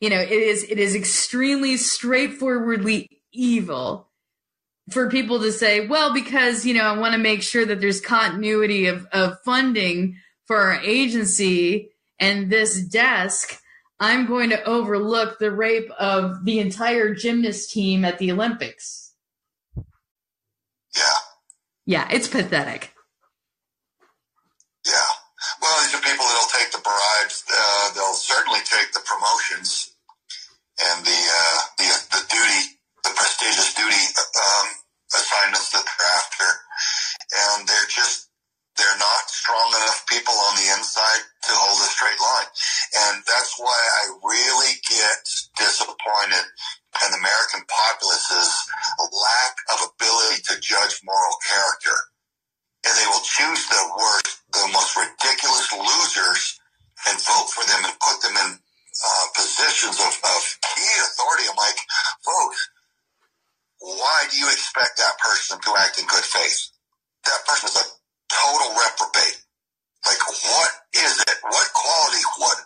You 0.00 0.10
know, 0.10 0.20
it 0.20 0.30
is 0.30 0.64
it 0.64 0.78
is 0.78 0.94
extremely 0.94 1.76
straightforwardly 1.76 3.22
evil 3.32 4.08
for 4.90 5.10
people 5.10 5.40
to 5.40 5.52
say, 5.52 5.86
well, 5.86 6.14
because 6.14 6.64
you 6.64 6.74
know, 6.74 6.84
I 6.84 6.98
want 6.98 7.12
to 7.12 7.18
make 7.18 7.42
sure 7.42 7.66
that 7.66 7.80
there's 7.80 8.00
continuity 8.00 8.86
of, 8.86 9.06
of 9.12 9.38
funding 9.44 10.16
for 10.46 10.56
our 10.56 10.80
agency 10.80 11.90
and 12.18 12.50
this 12.50 12.82
desk. 12.82 13.60
I'm 14.00 14.26
going 14.26 14.50
to 14.50 14.62
overlook 14.62 15.38
the 15.38 15.50
rape 15.50 15.90
of 15.98 16.44
the 16.44 16.60
entire 16.60 17.14
gymnast 17.14 17.72
team 17.72 18.04
at 18.04 18.18
the 18.18 18.30
Olympics. 18.30 19.12
Yeah, 20.96 21.02
Yeah, 21.88 22.08
it's 22.12 22.28
pathetic. 22.28 22.92
yeah. 24.86 25.10
Well, 25.62 25.76
these 25.82 25.94
are 25.94 26.02
people 26.02 26.26
that'll 26.26 26.52
take 26.54 26.72
the 26.72 26.82
bribes. 26.84 27.44
Uh, 27.48 27.94
they'll 27.94 28.14
certainly 28.18 28.60
take 28.66 28.92
the 28.92 29.02
promotions 29.06 29.94
and 30.80 31.06
the 31.06 31.20
uh, 31.20 31.60
the 31.78 31.88
the 32.18 32.22
duty, 32.28 32.62
the 33.04 33.12
prestigious 33.14 33.74
duty 33.74 34.04
um, 34.18 34.66
assignments 35.14 35.70
that 35.70 35.86
they're 35.86 36.12
after, 36.18 36.48
and 37.30 37.68
they're 37.68 37.90
just 37.90 38.30
they're 38.76 38.98
not 38.98 39.24
strong 39.30 39.68
enough 39.78 40.02
people 40.10 40.34
on 40.34 40.56
the 40.58 40.68
inside 40.74 41.22
to 41.46 41.52
hold 41.54 41.78
a 41.78 41.88
straight 41.90 42.18
line, 42.18 42.50
and 43.06 43.22
that's 43.26 43.54
why 43.58 43.78
I 44.02 44.02
really 44.26 44.74
get 44.84 45.20
disappointed 45.58 46.46
in 47.06 47.12
the 47.12 47.22
American 47.22 47.62
populace's 47.68 48.50
lack 48.98 49.54
of 49.74 49.78
ability 49.94 50.42
to 50.50 50.60
judge 50.60 51.00
moral 51.04 51.36
character 51.44 51.96
and 52.86 52.94
they 52.96 53.08
will 53.12 53.24
choose 53.24 53.68
the 53.68 53.82
worst, 53.98 54.40
the 54.52 54.64
most 54.72 54.96
ridiculous 54.96 55.68
losers 55.72 56.60
and 57.08 57.18
vote 57.20 57.50
for 57.52 57.64
them 57.68 57.84
and 57.84 57.94
put 58.00 58.18
them 58.22 58.36
in 58.40 58.50
uh, 58.58 59.26
positions 59.36 60.00
of, 60.00 60.12
of 60.16 60.42
key 60.62 60.92
authority. 61.04 61.44
I'm 61.50 61.58
like, 61.58 61.78
folks, 62.24 62.60
why 63.80 64.26
do 64.30 64.38
you 64.38 64.48
expect 64.50 64.98
that 64.98 65.18
person 65.20 65.60
to 65.60 65.70
act 65.78 66.00
in 66.00 66.06
good 66.06 66.24
faith? 66.24 66.72
That 67.24 67.44
person 67.46 67.68
is 67.68 67.78
a 67.78 67.86
total 68.32 68.74
reprobate. 68.74 69.38
Like, 70.06 70.22
what 70.26 70.70
is 70.96 71.20
it? 71.20 71.36
What 71.44 71.68
quality, 71.74 72.22
what 72.38 72.58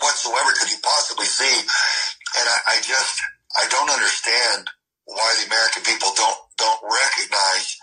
whatsoever 0.00 0.52
could 0.58 0.70
you 0.70 0.78
possibly 0.82 1.26
see? 1.26 1.56
And 2.38 2.46
I, 2.48 2.58
I 2.68 2.82
just, 2.82 3.20
I 3.58 3.66
don't 3.70 3.90
understand 3.90 4.68
why 5.06 5.28
the 5.40 5.48
American 5.48 5.84
people 5.84 6.10
don't 6.16 6.38
don't 6.58 6.82
recognize 6.84 7.76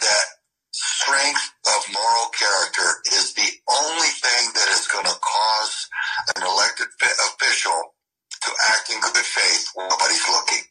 that 0.00 0.26
strength 0.72 1.52
of 1.66 1.80
moral 1.92 2.28
character 2.36 2.88
is 3.12 3.34
the 3.34 3.50
only 3.70 4.12
thing 4.20 4.44
that 4.54 4.68
is 4.72 4.88
going 4.88 5.06
to 5.06 5.16
cause 5.20 5.88
an 6.36 6.42
elected 6.44 6.88
fi- 7.00 7.18
official 7.32 7.94
to 8.42 8.50
act 8.72 8.90
in 8.92 9.00
good 9.00 9.16
faith 9.16 9.66
when 9.74 9.88
nobody's 9.88 10.26
looking. 10.28 10.64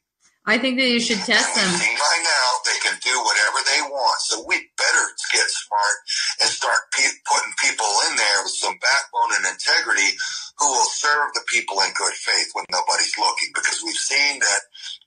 I 0.45 0.57
think 0.57 0.79
that 0.79 0.89
you 0.89 0.99
should 0.99 1.21
test 1.21 1.53
them. 1.55 1.69
by 1.69 2.15
now 2.25 2.47
they 2.65 2.77
can 2.81 2.97
do 3.03 3.13
whatever 3.23 3.59
they 3.65 3.81
want. 3.93 4.19
So 4.21 4.43
we 4.47 4.55
better 4.77 5.05
get 5.33 5.45
smart 5.47 5.97
and 6.41 6.49
start 6.49 6.79
pe- 6.97 7.21
putting 7.29 7.53
people 7.61 7.85
in 8.09 8.15
there 8.17 8.41
with 8.43 8.51
some 8.53 8.73
backbone 8.81 9.37
and 9.37 9.45
integrity 9.53 10.17
who 10.57 10.67
will 10.67 10.89
serve 10.89 11.29
the 11.35 11.41
people 11.47 11.79
in 11.81 11.93
good 11.95 12.13
faith 12.13 12.49
when 12.53 12.65
nobody's 12.71 13.13
looking 13.19 13.49
because 13.53 13.81
we've 13.85 13.93
seen 13.95 14.39
that 14.39 14.61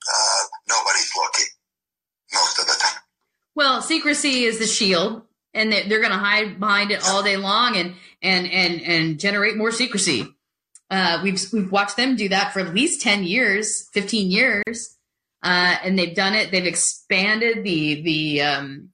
uh, 0.07 0.43
nobody's 0.69 1.11
looking 1.17 1.51
most 2.33 2.59
of 2.61 2.67
the 2.67 2.75
time. 2.81 3.01
Well, 3.57 3.83
secrecy 3.83 4.45
is 4.45 4.59
the 4.59 4.67
shield, 4.67 5.23
and 5.53 5.73
they- 5.73 5.89
they're 5.89 6.01
going 6.01 6.13
to 6.13 6.19
hide 6.19 6.59
behind 6.61 6.91
it 6.93 7.05
all 7.07 7.23
day 7.25 7.37
long 7.37 7.77
and 7.77 7.95
and 8.23 8.47
and 8.47 8.81
and 8.83 9.21
generate 9.21 9.57
more 9.57 9.73
secrecy. 9.73 10.27
Uh, 10.91 11.21
we've 11.25 11.41
we've 11.53 11.73
watched 11.73 11.97
them 11.97 12.15
do 12.15 12.29
that 12.29 12.53
for 12.53 12.61
at 12.61 12.73
least 12.75 13.01
ten 13.01 13.25
years, 13.25 13.89
fifteen 13.93 14.31
years, 14.31 14.97
uh, 15.45 15.77
and 15.85 15.99
they've 15.99 16.17
done 16.17 16.35
it. 16.35 16.51
They've 16.51 16.67
expanded 16.67 17.63
the 17.63 18.03
the 18.03 18.41
um, 18.41 18.89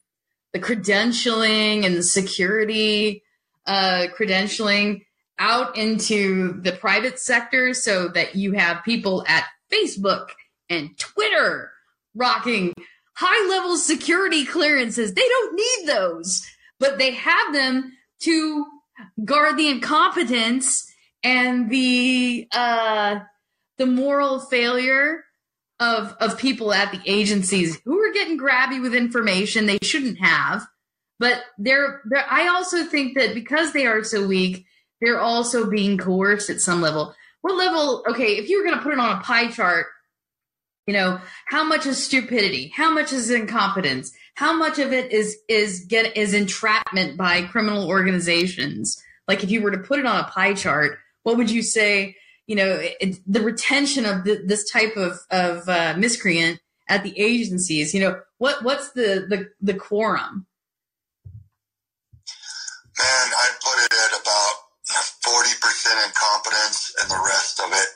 the 0.52 0.58
credentialing 0.58 1.86
and 1.86 1.94
the 1.94 2.02
security 2.02 3.22
uh, 3.66 4.08
credentialing 4.18 5.06
out 5.38 5.78
into 5.78 6.60
the 6.60 6.72
private 6.72 7.20
sector, 7.20 7.72
so 7.72 8.08
that 8.08 8.34
you 8.34 8.52
have 8.52 8.84
people 8.84 9.24
at 9.28 9.46
Facebook 9.72 10.30
and 10.68 10.98
Twitter 10.98 11.70
rocking 12.14 12.74
high 13.14 13.48
level 13.48 13.76
security 13.76 14.44
clearances. 14.44 15.14
They 15.14 15.26
don't 15.26 15.54
need 15.54 15.88
those, 15.88 16.44
but 16.80 16.98
they 16.98 17.12
have 17.12 17.54
them 17.54 17.96
to 18.22 18.66
guard 19.24 19.56
the 19.56 19.68
incompetence 19.68 20.92
and 21.22 21.70
the 21.70 22.48
uh, 22.50 23.20
the 23.78 23.86
moral 23.86 24.40
failure 24.40 25.24
of 25.80 26.14
of 26.20 26.38
people 26.38 26.72
at 26.72 26.92
the 26.92 27.00
agencies 27.06 27.80
who 27.84 27.98
are 27.98 28.12
getting 28.12 28.38
grabby 28.38 28.80
with 28.80 28.94
information 28.94 29.66
they 29.66 29.78
shouldn't 29.82 30.18
have. 30.18 30.66
But 31.18 31.42
they're, 31.58 32.02
they're 32.04 32.24
I 32.30 32.48
also 32.48 32.84
think 32.84 33.18
that 33.18 33.34
because 33.34 33.72
they 33.72 33.86
are 33.86 34.04
so 34.04 34.26
weak, 34.26 34.66
they're 35.00 35.20
also 35.20 35.68
being 35.68 35.98
coerced 35.98 36.50
at 36.50 36.60
some 36.60 36.80
level. 36.80 37.14
What 37.40 37.56
level? 37.56 38.04
Okay, 38.08 38.36
if 38.36 38.48
you 38.48 38.58
were 38.58 38.64
going 38.64 38.76
to 38.76 38.82
put 38.82 38.92
it 38.92 38.98
on 38.98 39.18
a 39.18 39.22
pie 39.22 39.48
chart, 39.50 39.86
you 40.86 40.94
know, 40.94 41.20
how 41.46 41.64
much 41.64 41.86
is 41.86 42.02
stupidity? 42.02 42.68
How 42.68 42.92
much 42.92 43.12
is 43.12 43.30
incompetence? 43.30 44.12
How 44.34 44.56
much 44.56 44.78
of 44.78 44.92
it 44.92 45.12
is 45.12 45.38
is 45.48 45.84
get 45.86 46.16
is 46.16 46.34
entrapment 46.34 47.16
by 47.16 47.42
criminal 47.42 47.88
organizations? 47.88 49.02
Like 49.28 49.42
if 49.44 49.50
you 49.50 49.62
were 49.62 49.70
to 49.70 49.78
put 49.78 49.98
it 49.98 50.06
on 50.06 50.20
a 50.20 50.28
pie 50.28 50.54
chart, 50.54 50.98
what 51.22 51.36
would 51.36 51.50
you 51.50 51.62
say? 51.62 52.16
You 52.50 52.56
know, 52.58 52.82
it, 52.82 53.22
the 53.30 53.46
retention 53.46 54.02
of 54.02 54.26
the, 54.26 54.42
this 54.42 54.66
type 54.66 54.96
of 54.96 55.22
of 55.30 55.68
uh, 55.68 55.94
miscreant 55.94 56.58
at 56.88 57.06
the 57.06 57.14
agencies. 57.14 57.94
You 57.94 58.00
know, 58.02 58.20
what 58.42 58.64
what's 58.66 58.90
the 58.90 59.22
the 59.30 59.54
the 59.62 59.78
quorum? 59.78 60.50
Man, 62.98 63.26
I'd 63.38 63.56
put 63.62 63.78
it 63.86 63.94
at 63.94 64.12
about 64.18 64.54
forty 65.22 65.54
percent 65.62 65.94
incompetence, 66.02 66.90
and 66.98 67.06
the 67.06 67.22
rest 67.22 67.62
of 67.62 67.70
it 67.70 67.90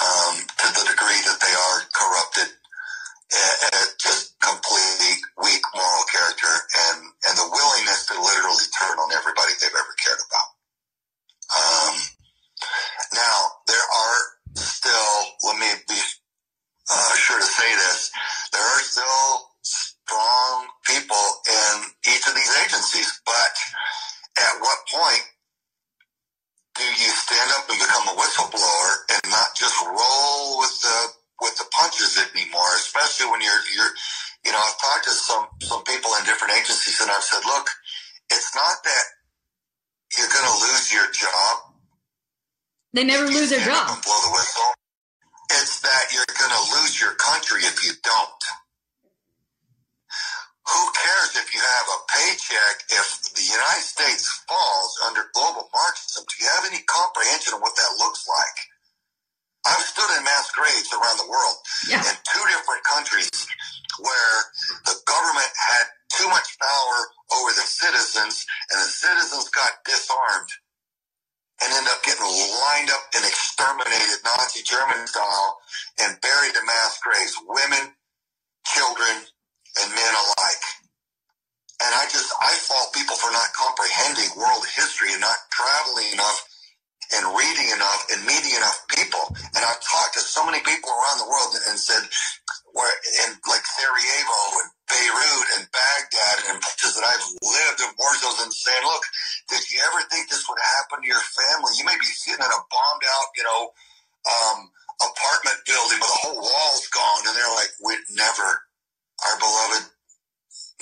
um, 0.00 0.34
to 0.56 0.66
the 0.72 0.84
degree 0.96 1.20
that 1.28 1.36
they 1.36 1.52
are 1.52 1.78
corrupted, 1.92 2.48
and, 2.56 3.92
just 4.00 4.40
complete 4.40 5.20
weak 5.44 5.60
moral 5.76 6.04
character, 6.08 6.48
and 6.48 7.12
and 7.28 7.36
the 7.36 7.48
willingness 7.52 8.08
to 8.08 8.16
literally 8.16 8.68
turn 8.80 8.96
on 8.96 9.12
everybody 9.12 9.52
they've 9.60 9.68
ever 9.68 9.94
cared 10.00 10.22
about. 10.24 10.48
Um, 11.52 12.15
now 13.16 13.38
there 13.66 13.88
are 13.88 14.20
still, 14.56 15.16
let 15.44 15.58
me 15.58 15.68
be 15.88 16.00
uh, 16.90 17.14
sure 17.16 17.40
to 17.40 17.46
say 17.46 17.68
this, 17.74 18.12
there 18.52 18.62
are 18.62 18.80
still 18.80 19.50
strong 19.62 20.68
people 20.84 21.26
in 21.48 21.74
each 22.12 22.28
of 22.28 22.34
these 22.36 22.52
agencies, 22.64 23.20
but 23.26 23.54
at 24.38 24.60
what 24.60 24.78
point 24.92 25.24
do 26.76 26.84
you 26.84 27.12
stand 27.12 27.50
up 27.58 27.68
and 27.68 27.80
become 27.80 28.08
a 28.08 28.16
whistleblower 28.16 28.90
and 29.12 29.22
not 29.32 29.56
just 29.56 29.76
roll 29.84 30.58
with 30.60 30.76
the 30.82 30.98
with 31.42 31.56
the 31.58 31.68
punches 31.72 32.16
anymore? 32.20 32.72
Especially 32.76 33.28
when 33.30 33.42
you're 33.42 33.64
you're 33.76 33.92
you 34.44 34.52
know 34.52 34.60
I've 34.60 34.80
talked 34.80 35.04
to 35.04 35.12
some 35.12 35.48
some 35.62 35.84
people 35.84 36.12
in 36.20 36.24
different 36.24 36.54
agencies 36.56 37.00
and 37.00 37.10
I've 37.10 37.24
said, 37.24 37.44
look, 37.44 37.68
it's 38.32 38.54
not 38.54 38.76
that 38.84 39.04
you're 40.16 40.28
to 40.48 40.60
lose 40.64 40.92
your 40.92 41.08
job. 41.12 41.65
They 42.92 43.04
never 43.04 43.26
lose 43.26 43.50
their 43.50 43.60
job. 43.60 44.02
Blow 44.02 44.20
the 44.24 44.32
whistle. 44.32 44.72
It's 45.50 45.80
that 45.80 46.12
you're 46.12 46.26
going 46.26 46.50
to 46.50 46.64
lose 46.80 47.00
your 47.00 47.14
country 47.14 47.60
if 47.62 47.84
you 47.84 47.92
don't 48.02 48.42
who 50.66 50.82
cares 50.90 51.38
if 51.38 51.54
you 51.54 51.62
have 51.62 51.86
a 51.86 51.98
paycheck 52.10 52.76
if 52.90 53.06
the 53.38 53.46
United 53.46 53.86
States 53.86 54.26
falls 54.50 54.98
under 55.06 55.30
global 55.30 55.70
Marxism? 55.70 56.26
Do 56.26 56.34
you 56.42 56.50
have 56.58 56.66
any 56.66 56.82
comprehension 56.90 57.54
of 57.54 57.62
what 57.62 57.78
that 57.78 57.92
looks 58.02 58.26
like? 58.26 58.58
I've 59.66 59.86
stood 59.86 60.10
in 60.18 60.22
mass 60.26 60.50
graves 60.54 60.90
around 60.94 61.18
the 61.18 61.30
world 61.30 61.56
yeah. 61.90 62.02
in 62.02 62.14
two 62.22 62.44
different 62.50 62.82
countries 62.86 63.30
where 63.98 64.36
the 64.86 64.98
government 65.06 65.50
had 65.54 65.86
too 66.10 66.28
much 66.30 66.54
power 66.58 66.98
over 67.34 67.50
the 67.54 67.66
citizens 67.66 68.46
and 68.70 68.78
the 68.78 68.90
citizens 68.90 69.50
got 69.50 69.82
disarmed 69.86 70.50
and 71.62 71.70
end 71.72 71.88
up 71.88 72.02
getting 72.04 72.26
lined 72.26 72.90
up 72.92 73.04
and 73.16 73.24
exterminated 73.24 74.20
Nazi 74.24 74.62
German 74.64 75.06
style 75.08 75.58
and 76.00 76.20
buried 76.20 76.56
in 76.56 76.64
mass 76.66 77.00
graves. 77.02 77.36
Women, 77.48 77.94
children, 78.66 79.16
and 79.82 79.88
men 79.94 80.14
alike. 80.14 80.64
And 81.82 81.92
I 81.94 82.04
just, 82.08 82.32
I 82.40 82.52
fault 82.68 82.94
people 82.94 83.16
for 83.16 83.30
not 83.32 83.52
comprehending 83.52 84.32
world 84.38 84.64
history 84.76 85.12
and 85.12 85.20
not 85.20 85.36
traveling 85.52 86.12
enough 86.12 86.40
and 87.14 87.24
reading 87.38 87.70
enough 87.70 88.02
and 88.12 88.26
meeting 88.26 88.54
enough 88.56 88.82
people. 88.90 89.24
And 89.54 89.62
I've 89.62 89.82
talked 89.82 90.14
to 90.16 90.20
so 90.20 90.44
many 90.46 90.60
people 90.60 90.90
around 90.90 91.18
the 91.22 91.30
world 91.30 91.54
and 91.70 91.78
said, 91.78 92.02
where 92.74 92.92
in 93.26 93.36
like 93.48 93.64
Sarajevo 93.66 94.40
and 94.64 94.70
Beirut 94.86 95.46
and 95.58 95.64
Baghdad 95.70 96.38
and 96.50 96.56
places 96.62 96.94
that 96.94 97.06
I've 97.06 97.26
lived 97.42 97.78
in 97.82 97.90
war 97.98 98.14
zones 98.16 98.42
and 98.46 98.52
saying, 98.54 98.84
look, 98.86 99.04
did 99.50 99.62
you 99.70 99.82
ever 99.82 100.00
think 100.08 100.30
this 100.30 100.46
would 100.46 100.62
happen 100.78 101.02
to 101.02 101.08
your 101.08 101.22
family? 101.34 101.74
You 101.78 101.84
may 101.84 101.98
be 101.98 102.06
sitting 102.06 102.38
in 102.38 102.50
a 102.50 102.60
bombed 102.70 103.04
out, 103.04 103.28
you 103.34 103.44
know, 103.44 103.62
um, 104.26 104.58
apartment 105.02 105.58
building 105.66 105.98
with 105.98 106.10
the 106.10 106.20
whole 106.22 106.40
walls 106.40 106.86
gone. 106.88 107.22
And 107.26 107.34
they're 107.34 107.56
like, 107.58 107.72
we'd 107.82 108.06
never 108.14 108.66
our 109.24 109.36
beloved 109.38 109.90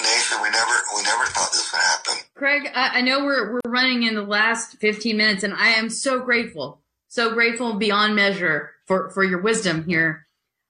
nation. 0.01 0.39
We 0.43 0.51
never 0.51 0.77
we 0.97 1.03
never 1.03 1.25
thought 1.27 1.53
this 1.53 1.71
would 1.73 1.81
happen. 1.81 2.15
Craig, 2.35 2.71
I, 2.75 2.99
I 2.99 3.01
know 3.01 3.25
we're 3.25 3.53
we're 3.55 3.71
running 3.71 4.03
in 4.03 4.15
the 4.15 4.23
last 4.23 4.79
15 4.79 5.17
minutes, 5.17 5.43
and 5.43 5.55
I 5.55 5.71
am 5.71 5.91
so 5.91 6.21
grateful, 6.21 6.83
so 7.09 7.33
grateful 7.33 7.75
beyond 7.75 8.17
measure 8.17 8.73
for 8.87 9.11
for 9.11 9.25
your 9.25 9.41
wisdom 9.41 9.85
here. 9.85 10.27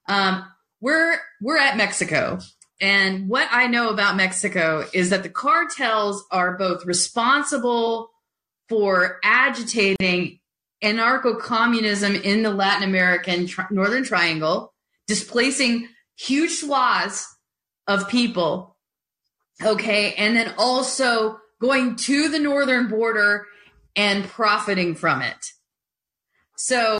Um, 0.07 0.45
we're 0.81 1.17
we're 1.41 1.57
at 1.57 1.77
Mexico. 1.77 2.39
And 2.81 3.29
what 3.29 3.47
I 3.51 3.67
know 3.67 3.89
about 3.89 4.17
Mexico 4.17 4.85
is 4.93 5.09
that 5.09 5.23
the 5.23 5.29
cartels 5.29 6.25
are 6.31 6.57
both 6.57 6.85
responsible 6.85 8.11
for 8.67 9.19
agitating 9.23 10.39
anarcho 10.83 11.39
communism 11.39 12.15
in 12.15 12.43
the 12.43 12.51
Latin 12.51 12.83
American 12.83 13.47
tri- 13.47 13.67
Northern 13.71 14.03
Triangle, 14.03 14.73
displacing 15.07 15.87
huge 16.17 16.51
swaths 16.51 17.33
of 17.87 18.09
people. 18.09 18.75
Okay. 19.63 20.13
And 20.15 20.35
then 20.35 20.53
also 20.57 21.39
going 21.61 21.95
to 21.95 22.27
the 22.29 22.39
northern 22.39 22.89
border 22.89 23.45
and 23.95 24.25
profiting 24.25 24.95
from 24.95 25.21
it. 25.21 25.45
So 26.57 26.99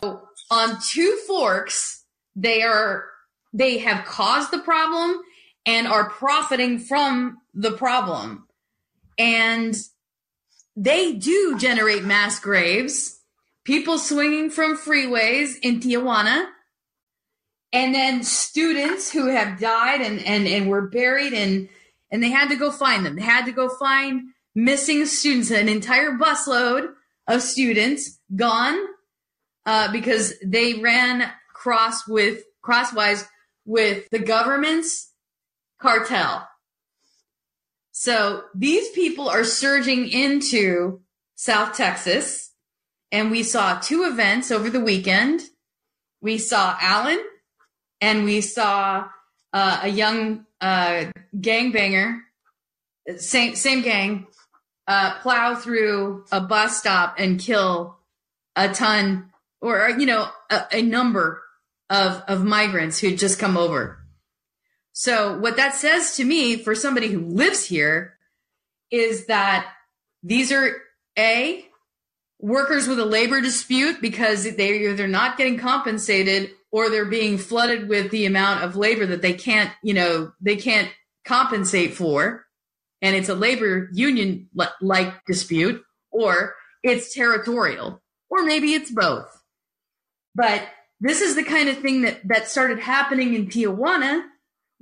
on 0.49 0.77
two 0.89 1.19
forks, 1.27 2.05
they 2.35 2.61
are, 2.61 3.05
they 3.51 3.79
have 3.79 4.05
caused 4.05 4.51
the 4.51 4.59
problem 4.59 5.21
and 5.65 5.87
are 5.87 6.09
profiting 6.09 6.79
from 6.79 7.37
the 7.53 7.71
problem. 7.71 8.47
And 9.17 9.75
they 10.75 11.13
do 11.13 11.57
generate 11.57 12.03
mass 12.03 12.39
graves, 12.39 13.19
people 13.63 13.97
swinging 13.97 14.49
from 14.49 14.77
freeways 14.77 15.55
in 15.61 15.79
Tijuana 15.79 16.47
and 17.75 17.93
then 17.93 18.23
students 18.23 19.11
who 19.11 19.27
have 19.27 19.59
died 19.59 19.99
and, 19.99 20.25
and, 20.25 20.47
and 20.47 20.69
were 20.69 20.87
buried 20.87 21.33
and 21.33 21.69
and 22.11 22.23
they 22.23 22.29
had 22.29 22.49
to 22.49 22.55
go 22.55 22.71
find 22.71 23.05
them. 23.05 23.15
They 23.15 23.23
had 23.23 23.45
to 23.45 23.51
go 23.51 23.67
find 23.67 24.29
missing 24.53 25.05
students, 25.05 25.51
an 25.51 25.67
entire 25.67 26.11
busload 26.11 26.93
of 27.27 27.41
students 27.41 28.19
gone 28.33 28.77
uh, 29.65 29.91
because 29.91 30.33
they 30.45 30.75
ran 30.75 31.29
cross 31.53 32.07
with 32.07 32.43
crosswise 32.61 33.27
with 33.65 34.07
the 34.11 34.19
government's 34.19 35.11
cartel. 35.85 36.47
So 37.91 38.43
these 38.55 38.89
people 38.89 39.29
are 39.29 39.43
surging 39.43 40.09
into 40.09 41.01
South 41.35 41.77
Texas, 41.77 42.51
and 43.11 43.31
we 43.31 43.43
saw 43.43 43.79
two 43.79 44.03
events 44.03 44.51
over 44.51 44.69
the 44.69 44.79
weekend. 44.79 45.41
We 46.21 46.39
saw 46.39 46.75
Allen 46.81 47.19
and 48.01 48.25
we 48.25 48.41
saw 48.41 49.07
uh, 49.53 49.79
a 49.83 49.87
young 49.87 50.45
uh, 50.59 51.05
gangbanger, 51.37 52.17
same 53.17 53.55
same 53.55 53.83
gang, 53.83 54.27
uh, 54.87 55.19
plow 55.19 55.55
through 55.55 56.25
a 56.31 56.41
bus 56.41 56.79
stop 56.79 57.15
and 57.19 57.39
kill 57.39 57.97
a 58.55 58.69
ton 58.69 59.31
or 59.61 59.89
you 59.89 60.07
know 60.07 60.27
a, 60.49 60.63
a 60.71 60.81
number 60.81 61.43
of 61.89 62.23
of 62.27 62.43
migrants 62.43 62.99
who'd 62.99 63.19
just 63.19 63.39
come 63.39 63.55
over. 63.55 64.04
So 64.97 65.37
what 65.37 65.57
that 65.57 65.75
says 65.75 66.15
to 66.15 66.23
me, 66.23 66.55
for 66.55 66.73
somebody 66.73 67.09
who 67.09 67.19
lives 67.19 67.65
here, 67.65 68.17
is 68.89 69.25
that 69.25 69.69
these 70.23 70.53
are 70.53 70.73
a 71.19 71.65
workers 72.39 72.87
with 72.87 72.97
a 72.99 73.05
labor 73.05 73.41
dispute 73.41 74.01
because 74.01 74.43
they 74.43 74.93
they're 74.93 75.07
not 75.07 75.37
getting 75.37 75.57
compensated 75.57 76.51
or 76.71 76.89
they're 76.89 77.03
being 77.03 77.37
flooded 77.37 77.89
with 77.89 78.09
the 78.09 78.25
amount 78.25 78.63
of 78.63 78.77
labor 78.77 79.05
that 79.05 79.21
they 79.21 79.33
can't, 79.33 79.69
you 79.83 79.93
know, 79.93 80.31
they 80.39 80.55
can't 80.55 80.89
compensate 81.25 81.93
for. 81.93 82.45
And 83.01 83.17
it's 83.17 83.29
a 83.29 83.35
labor 83.35 83.89
union 83.91 84.47
like 84.79 85.25
dispute, 85.25 85.83
or 86.09 86.55
it's 86.83 87.13
territorial, 87.13 88.01
or 88.29 88.45
maybe 88.45 88.73
it's 88.73 88.91
both. 88.91 89.27
But 90.33 90.65
this 91.01 91.19
is 91.19 91.35
the 91.35 91.43
kind 91.43 91.67
of 91.67 91.79
thing 91.79 92.03
that, 92.03 92.25
that 92.29 92.47
started 92.47 92.79
happening 92.79 93.33
in 93.33 93.47
Tijuana 93.47 94.23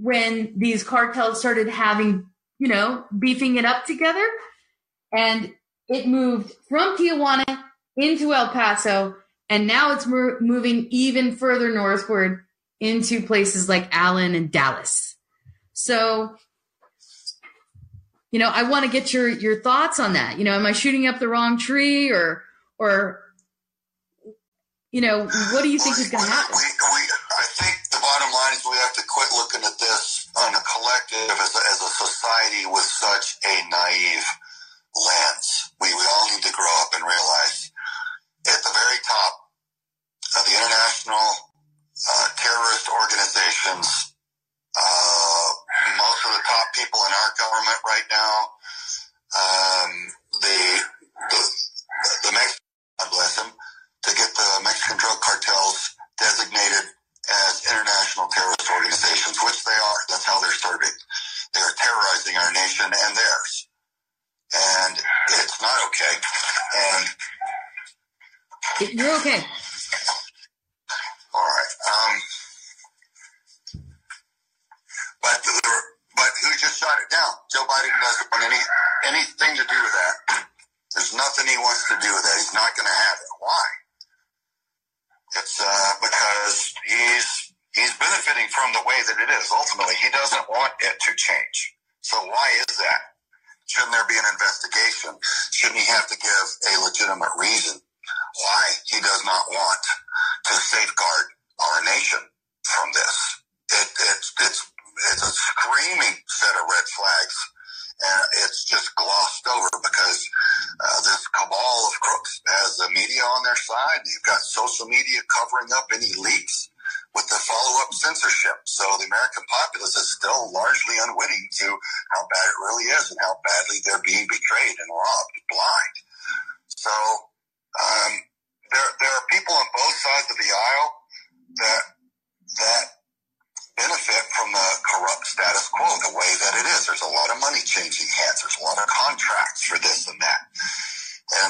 when 0.04 0.51
these 0.58 0.84
cartels 0.84 1.39
started 1.39 1.70
having, 1.70 2.26
you 2.60 2.68
know, 2.68 3.06
beefing 3.18 3.56
it 3.56 3.64
up 3.64 3.86
together. 3.86 4.26
And 5.14 5.54
it 5.88 6.08
moved 6.08 6.51
from 6.68 6.97
Tijuana 6.97 7.64
into 7.95 8.34
El 8.34 8.49
Paso, 8.49 9.16
and 9.47 9.66
now 9.66 9.93
it's 9.93 10.06
mo- 10.06 10.36
moving 10.41 10.88
even 10.89 11.38
further 11.38 11.74
northward 11.74 12.43
into 12.82 13.22
places 13.22 13.70
like 13.70 13.88
Allen 13.95 14.36
and 14.36 14.51
Dallas. 14.51 15.16
So, 15.72 16.36
you 18.32 18.39
know, 18.39 18.49
I 18.49 18.64
want 18.64 18.84
to 18.84 18.91
get 18.91 19.14
your 19.14 19.30
your 19.30 19.62
thoughts 19.62 20.01
on 20.01 20.14
that. 20.14 20.38
You 20.38 20.43
know, 20.43 20.54
am 20.54 20.66
I 20.66 20.74
shooting 20.74 21.08
up 21.08 21.20
the 21.20 21.30
wrong 21.30 21.58
tree, 21.58 22.12
or 22.12 22.43
or 22.78 23.22
you 24.91 24.99
know, 24.99 25.28
what 25.54 25.64
do 25.64 25.70
you 25.70 25.80
think 25.80 25.97
is 25.97 26.10
going 26.12 26.26
to 26.26 26.30
happen? 26.30 26.56
I 26.56 27.45
think 27.56 27.82
bottom 28.04 28.36
line 28.36 28.51
is 28.60 28.68
we 28.68 28.76
have 28.84 28.91
to 28.99 29.08
quit 29.08 29.32
looking 29.32 29.64
at 29.64 29.80
this 29.80 30.28
on 30.36 30.51
a 30.51 30.60
collective 30.68 31.39
as 31.39 31.56
a, 31.56 31.62
as 31.72 31.80
a 31.80 31.91
society 32.04 32.68
with 32.68 32.84
such 32.84 33.39
a 33.47 33.56
naive 33.72 34.28
lens. 34.91 35.72
We, 35.80 35.88
we 35.88 36.04
all 36.04 36.28
need 36.36 36.43
to 36.43 36.51
grow 36.51 36.76
up 36.84 36.91
and 36.99 37.08
realize 37.08 37.72
at 38.43 38.60
the 38.60 38.76
very 38.76 38.99
top 39.08 39.34
of 40.36 40.43
the 40.43 40.56
international 40.60 41.28
uh, 41.95 42.28
terrorist 42.36 42.91
organizations, 42.91 43.88
uh, 44.76 45.47
most 45.95 46.22
of 46.28 46.32
the 46.36 46.43
top 46.43 46.68
people 46.76 46.99
in 47.08 47.14
our 47.16 47.32
government 47.39 47.80
right 47.88 48.08
now, 48.12 48.36
change. 91.16 91.76
So 92.01 92.18
why 92.18 92.47
is 92.68 92.78
that? 92.78 93.01
Shouldn't 93.68 93.93
there 93.93 94.07
be 94.09 94.18
an 94.20 94.26
investigation? 94.34 95.11
Shouldn't 95.51 95.80
he 95.80 95.88
have 95.88 96.07
to 96.09 96.18
give 96.18 96.47
a 96.74 96.84
legitimate 96.86 97.34
reason 97.39 97.82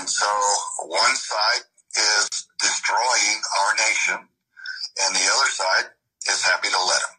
And 0.04 0.12
so 0.12 0.28
one 0.84 1.16
side 1.16 1.64
is 1.96 2.28
destroying 2.60 3.40
our 3.40 3.72
nation 3.88 4.20
and 5.00 5.16
the 5.16 5.24
other 5.32 5.48
side 5.48 5.96
is 6.28 6.44
happy 6.44 6.68
to 6.68 6.82
let 6.92 7.00
them. 7.08 7.16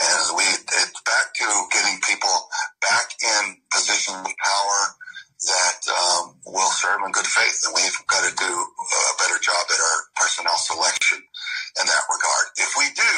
And 0.00 0.20
we, 0.32 0.44
it's 0.48 1.00
back 1.04 1.28
to 1.36 1.44
getting 1.68 2.00
people 2.08 2.32
back 2.80 3.12
in 3.20 3.60
positions 3.68 4.16
of 4.16 4.32
power 4.32 4.80
that 5.44 5.80
um, 5.92 6.40
will 6.48 6.72
serve 6.72 7.04
in 7.04 7.12
good 7.12 7.28
faith. 7.28 7.60
And 7.68 7.76
we've 7.76 8.00
got 8.08 8.24
to 8.24 8.32
do 8.32 8.48
a 8.48 9.12
better 9.20 9.36
job 9.36 9.60
at 9.68 9.76
our 9.76 9.98
personnel 10.16 10.56
selection 10.56 11.20
in 11.20 11.84
that 11.84 12.04
regard. 12.08 12.44
If 12.64 12.72
we 12.80 12.88
do, 12.96 13.12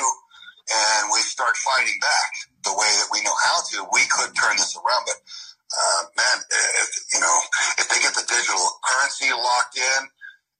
and 0.71 1.11
we 1.15 1.23
start 1.23 1.55
fighting 1.55 1.99
back 2.03 2.31
the 2.63 2.75
way 2.75 2.91
that 2.99 3.11
we 3.15 3.23
know 3.23 3.35
how 3.47 3.59
to, 3.75 3.87
we 3.95 4.03
could 4.11 4.35
turn 4.35 4.59
this 4.59 4.75
around. 4.75 5.07
But 5.07 5.23
uh, 5.71 6.03
man, 6.19 6.37
if, 6.51 6.89
you 7.15 7.21
know, 7.21 7.37
if 7.79 7.87
they 7.89 8.01
get 8.03 8.15
the 8.15 8.27
digital 8.27 8.67
currency 8.83 9.31
locked 9.31 9.79
in 9.79 10.03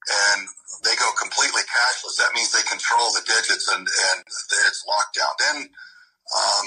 and 0.07 0.39
they 0.87 0.95
go 0.95 1.11
completely 1.19 1.61
cashless, 1.67 2.15
that 2.17 2.31
means 2.33 2.51
they 2.55 2.63
control 2.63 3.11
the 3.13 3.23
digits 3.27 3.67
and, 3.75 3.83
and 3.83 4.17
it's 4.67 4.83
locked 4.87 5.15
down. 5.19 5.33
Then 5.39 5.57
um, 6.31 6.65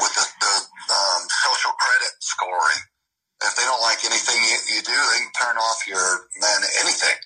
with 0.00 0.14
the, 0.16 0.24
the 0.40 0.54
um, 0.88 1.22
social 1.44 1.72
credit 1.76 2.14
scoring, 2.24 2.82
if 3.44 3.52
they 3.56 3.64
don't 3.68 3.84
like 3.84 4.00
anything 4.08 4.40
you, 4.40 4.58
you 4.76 4.82
do, 4.82 4.96
they 4.96 5.20
can 5.28 5.34
turn 5.36 5.56
off 5.60 5.84
your 5.84 6.28
man 6.40 6.60
anything 6.80 7.20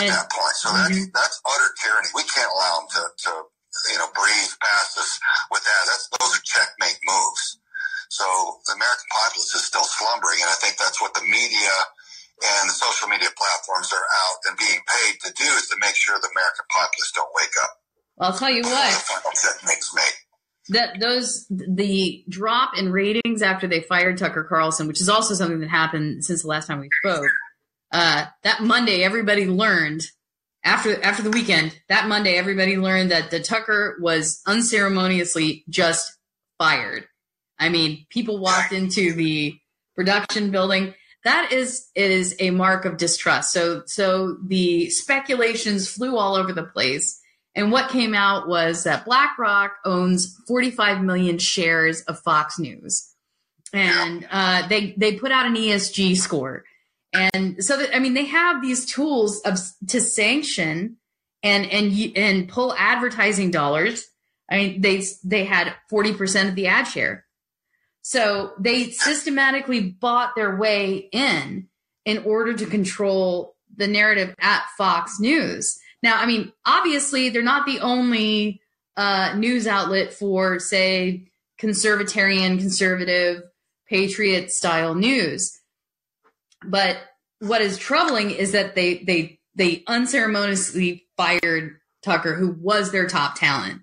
at 0.00 0.08
Yeah. 0.08 0.16
that 0.16 0.32
point. 0.32 0.56
So 0.56 0.72
that's 0.72 0.96
that's 1.12 1.36
utter 1.44 1.70
tyranny. 1.84 2.08
We 2.16 2.24
can't 2.24 2.48
allow 2.48 2.80
them 2.80 2.88
to, 2.96 3.02
to 3.28 3.30
you 3.92 3.98
know 4.00 4.08
breeze 4.16 4.56
past 4.56 4.96
us 4.96 5.20
with 5.52 5.60
that. 5.60 5.82
That's 5.84 6.08
those 6.16 6.32
are 6.32 6.44
checkmate 6.48 6.96
moves. 7.04 7.59
So 8.10 8.26
the 8.66 8.74
American 8.74 9.06
populace 9.06 9.54
is 9.54 9.62
still 9.64 9.86
slumbering, 9.86 10.42
and 10.42 10.50
I 10.50 10.58
think 10.58 10.76
that's 10.76 11.00
what 11.00 11.14
the 11.14 11.22
media 11.22 11.74
and 12.42 12.68
the 12.68 12.74
social 12.74 13.06
media 13.06 13.28
platforms 13.38 13.92
are 13.92 14.02
out 14.02 14.38
and 14.48 14.58
being 14.58 14.80
paid 14.82 15.14
to 15.22 15.32
do 15.32 15.46
is 15.54 15.68
to 15.68 15.76
make 15.78 15.94
sure 15.94 16.18
the 16.18 16.30
American 16.34 16.66
populace 16.70 17.12
don't 17.14 17.30
wake 17.38 17.54
up. 17.62 17.70
I'll 18.18 18.36
tell 18.36 18.50
you 18.50 18.62
what. 18.62 18.90
That 19.42 19.62
makes 19.64 19.94
me. 19.94 20.02
that 20.70 21.00
those 21.00 21.46
the 21.50 22.24
drop 22.28 22.72
in 22.76 22.90
ratings 22.90 23.42
after 23.42 23.66
they 23.66 23.80
fired 23.80 24.18
Tucker 24.18 24.44
Carlson, 24.44 24.88
which 24.88 25.00
is 25.00 25.08
also 25.08 25.34
something 25.34 25.60
that 25.60 25.70
happened 25.70 26.24
since 26.24 26.42
the 26.42 26.48
last 26.48 26.66
time 26.66 26.80
we 26.80 26.88
spoke. 27.04 27.26
Uh, 27.92 28.26
that 28.42 28.62
Monday, 28.62 29.02
everybody 29.02 29.46
learned 29.46 30.02
after 30.64 31.02
after 31.02 31.22
the 31.22 31.30
weekend. 31.30 31.78
That 31.88 32.08
Monday, 32.08 32.34
everybody 32.34 32.76
learned 32.76 33.10
that 33.10 33.30
the 33.30 33.40
Tucker 33.40 33.98
was 34.00 34.42
unceremoniously 34.46 35.64
just 35.68 36.16
fired. 36.58 37.06
I 37.60 37.68
mean, 37.68 38.06
people 38.08 38.38
walked 38.38 38.72
into 38.72 39.12
the 39.12 39.54
production 39.94 40.50
building. 40.50 40.94
That 41.24 41.52
is 41.52 41.88
is 41.94 42.34
a 42.40 42.50
mark 42.50 42.86
of 42.86 42.96
distrust. 42.96 43.52
So 43.52 43.82
so 43.84 44.38
the 44.44 44.88
speculations 44.88 45.88
flew 45.88 46.16
all 46.16 46.34
over 46.34 46.52
the 46.52 46.64
place. 46.64 47.20
And 47.54 47.70
what 47.72 47.90
came 47.90 48.14
out 48.14 48.48
was 48.48 48.84
that 48.84 49.04
BlackRock 49.04 49.72
owns 49.84 50.38
45 50.46 51.02
million 51.02 51.38
shares 51.38 52.00
of 52.02 52.20
Fox 52.20 52.58
News, 52.58 53.12
and 53.72 54.26
uh, 54.30 54.66
they 54.68 54.94
they 54.96 55.16
put 55.16 55.32
out 55.32 55.46
an 55.46 55.56
ESG 55.56 56.16
score, 56.16 56.64
and 57.12 57.62
so 57.62 57.76
that 57.76 57.94
I 57.94 57.98
mean 57.98 58.14
they 58.14 58.26
have 58.26 58.62
these 58.62 58.86
tools 58.86 59.40
of 59.40 59.58
to 59.88 60.00
sanction 60.00 60.96
and 61.42 61.66
and 61.66 62.16
and 62.16 62.48
pull 62.48 62.74
advertising 62.78 63.50
dollars. 63.50 64.06
I 64.50 64.56
mean 64.56 64.80
they 64.80 65.02
they 65.24 65.44
had 65.44 65.74
40 65.90 66.14
percent 66.14 66.48
of 66.48 66.54
the 66.54 66.68
ad 66.68 66.86
share, 66.86 67.26
so 68.02 68.52
they 68.58 68.90
systematically 68.90 69.80
bought 69.80 70.34
their 70.34 70.56
way 70.56 71.08
in 71.12 71.68
in 72.04 72.18
order 72.18 72.54
to 72.54 72.66
control 72.66 73.56
the 73.76 73.86
narrative 73.86 74.34
at 74.40 74.64
Fox 74.76 75.20
News. 75.20 75.78
Now, 76.02 76.16
I 76.20 76.26
mean, 76.26 76.52
obviously, 76.66 77.28
they're 77.28 77.42
not 77.42 77.66
the 77.66 77.80
only 77.80 78.60
uh, 78.96 79.34
news 79.36 79.66
outlet 79.66 80.12
for, 80.12 80.58
say, 80.58 81.30
conservatarian, 81.60 82.58
conservative, 82.58 83.42
patriot 83.86 84.50
style 84.50 84.94
news. 84.94 85.58
But 86.64 86.98
what 87.40 87.60
is 87.60 87.78
troubling 87.78 88.30
is 88.30 88.52
that 88.52 88.74
they 88.74 88.98
they 88.98 89.40
they 89.54 89.82
unceremoniously 89.86 91.06
fired 91.16 91.76
Tucker, 92.02 92.34
who 92.34 92.52
was 92.52 92.92
their 92.92 93.06
top 93.06 93.38
talent, 93.38 93.82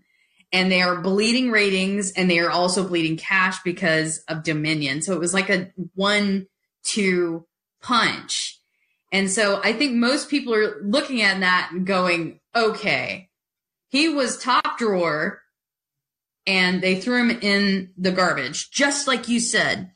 and 0.52 0.72
they 0.72 0.82
are 0.82 1.02
bleeding 1.02 1.52
ratings, 1.52 2.12
and 2.12 2.30
they 2.30 2.40
are 2.40 2.50
also 2.50 2.88
bleeding 2.88 3.18
cash 3.18 3.62
because 3.64 4.20
of 4.28 4.44
Dominion. 4.44 5.02
So 5.02 5.14
it 5.14 5.20
was 5.20 5.34
like 5.34 5.50
a 5.50 5.72
one-two 5.96 7.46
punch. 7.82 8.60
And 9.12 9.32
so 9.32 9.62
I 9.64 9.74
think 9.74 9.96
most 9.96 10.30
people 10.30 10.54
are 10.54 10.82
looking 10.84 11.22
at 11.22 11.40
that 11.40 11.70
and 11.72 11.86
going, 11.86 12.40
okay, 12.56 13.30
he 13.90 14.10
was 14.10 14.38
top 14.38 14.78
drawer 14.78 15.42
and 16.46 16.82
they 16.82 17.00
threw 17.00 17.30
him 17.30 17.40
in 17.42 17.92
the 17.98 18.12
garbage, 18.12 18.72
just 18.72 19.08
like 19.08 19.28
you 19.28 19.40
said. 19.40 19.92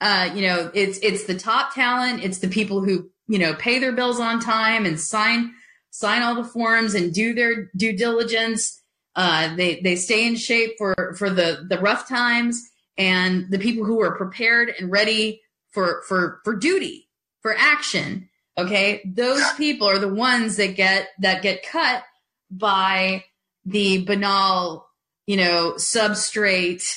Uh, 0.00 0.30
you 0.34 0.42
know, 0.42 0.70
it's 0.74 0.98
it's 0.98 1.24
the 1.24 1.36
top 1.36 1.74
talent, 1.74 2.22
it's 2.22 2.38
the 2.38 2.46
people 2.46 2.84
who 2.84 3.10
you 3.28 3.38
know, 3.38 3.54
pay 3.54 3.78
their 3.78 3.92
bills 3.92 4.18
on 4.18 4.40
time 4.40 4.86
and 4.86 4.98
sign 4.98 5.52
sign 5.90 6.22
all 6.22 6.34
the 6.34 6.48
forms 6.48 6.94
and 6.94 7.12
do 7.12 7.34
their 7.34 7.70
due 7.76 7.96
diligence. 7.96 8.82
Uh, 9.18 9.56
they 9.56 9.80
they 9.80 9.96
stay 9.96 10.28
in 10.28 10.36
shape 10.36 10.74
for 10.78 11.12
for 11.18 11.28
the 11.28 11.66
the 11.68 11.80
rough 11.80 12.08
times, 12.08 12.70
and 12.96 13.50
the 13.50 13.58
people 13.58 13.84
who 13.84 14.00
are 14.00 14.16
prepared 14.16 14.72
and 14.78 14.92
ready 14.92 15.42
for 15.72 16.02
for 16.06 16.40
for 16.44 16.54
duty 16.54 17.08
for 17.42 17.52
action. 17.58 18.28
Okay, 18.56 19.02
those 19.04 19.42
people 19.56 19.88
are 19.88 19.98
the 19.98 20.14
ones 20.14 20.56
that 20.58 20.76
get 20.76 21.08
that 21.18 21.42
get 21.42 21.66
cut 21.66 22.04
by 22.48 23.24
the 23.64 24.04
banal, 24.04 24.86
you 25.26 25.36
know, 25.36 25.74
substrate, 25.78 26.88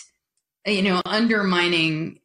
you 0.67 0.83
know, 0.83 1.01
undermining, 1.05 2.19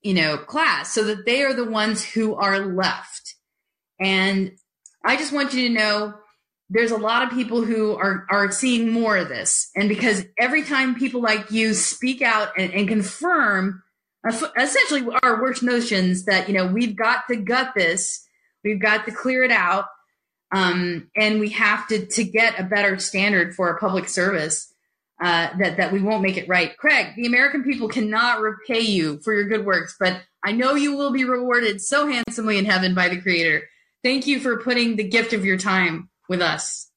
you 0.00 0.14
know, 0.14 0.36
class, 0.36 0.92
so 0.92 1.02
that 1.02 1.26
they 1.26 1.42
are 1.42 1.54
the 1.54 1.68
ones 1.68 2.04
who 2.04 2.36
are 2.36 2.60
left. 2.60 3.34
And 3.98 4.52
I 5.04 5.16
just 5.16 5.32
want 5.32 5.54
you 5.54 5.68
to 5.68 5.74
know 5.74 6.14
there's 6.70 6.90
a 6.90 6.96
lot 6.96 7.22
of 7.22 7.30
people 7.30 7.64
who 7.64 7.94
are 7.96 8.26
are 8.30 8.50
seeing 8.50 8.90
more 8.90 9.16
of 9.16 9.28
this, 9.28 9.70
and 9.76 9.88
because 9.88 10.24
every 10.38 10.62
time 10.64 10.94
people 10.94 11.20
like 11.20 11.50
you 11.50 11.74
speak 11.74 12.22
out 12.22 12.48
and, 12.58 12.72
and 12.72 12.88
confirm 12.88 13.82
essentially 14.58 15.06
our 15.22 15.42
worst 15.42 15.62
notions 15.62 16.24
that 16.24 16.48
you 16.48 16.54
know 16.54 16.66
we've 16.66 16.96
got 16.96 17.28
to 17.28 17.36
gut 17.36 17.72
this, 17.76 18.26
we've 18.62 18.80
got 18.80 19.04
to 19.04 19.12
clear 19.12 19.42
it 19.42 19.50
out, 19.50 19.86
um, 20.52 21.10
and 21.16 21.38
we 21.38 21.50
have 21.50 21.86
to 21.88 22.06
to 22.06 22.24
get 22.24 22.58
a 22.58 22.64
better 22.64 22.98
standard 22.98 23.54
for 23.54 23.68
a 23.68 23.78
public 23.78 24.08
service. 24.08 24.70
Uh, 25.22 25.48
that 25.58 25.76
that 25.76 25.92
we 25.92 26.02
won't 26.02 26.22
make 26.22 26.36
it 26.36 26.48
right. 26.48 26.76
Craig, 26.76 27.14
the 27.14 27.26
American 27.26 27.62
people 27.62 27.88
cannot 27.88 28.40
repay 28.40 28.80
you 28.80 29.20
for 29.20 29.32
your 29.32 29.48
good 29.48 29.64
works, 29.64 29.94
but 30.00 30.20
I 30.44 30.50
know 30.50 30.74
you 30.74 30.96
will 30.96 31.12
be 31.12 31.24
rewarded 31.24 31.80
so 31.80 32.08
handsomely 32.08 32.58
in 32.58 32.64
heaven 32.64 32.96
by 32.96 33.08
the 33.08 33.20
Creator. 33.20 33.62
Thank 34.02 34.26
you 34.26 34.40
for 34.40 34.60
putting 34.60 34.96
the 34.96 35.08
gift 35.08 35.32
of 35.32 35.44
your 35.44 35.56
time 35.56 36.10
with 36.28 36.42
us. 36.42 36.90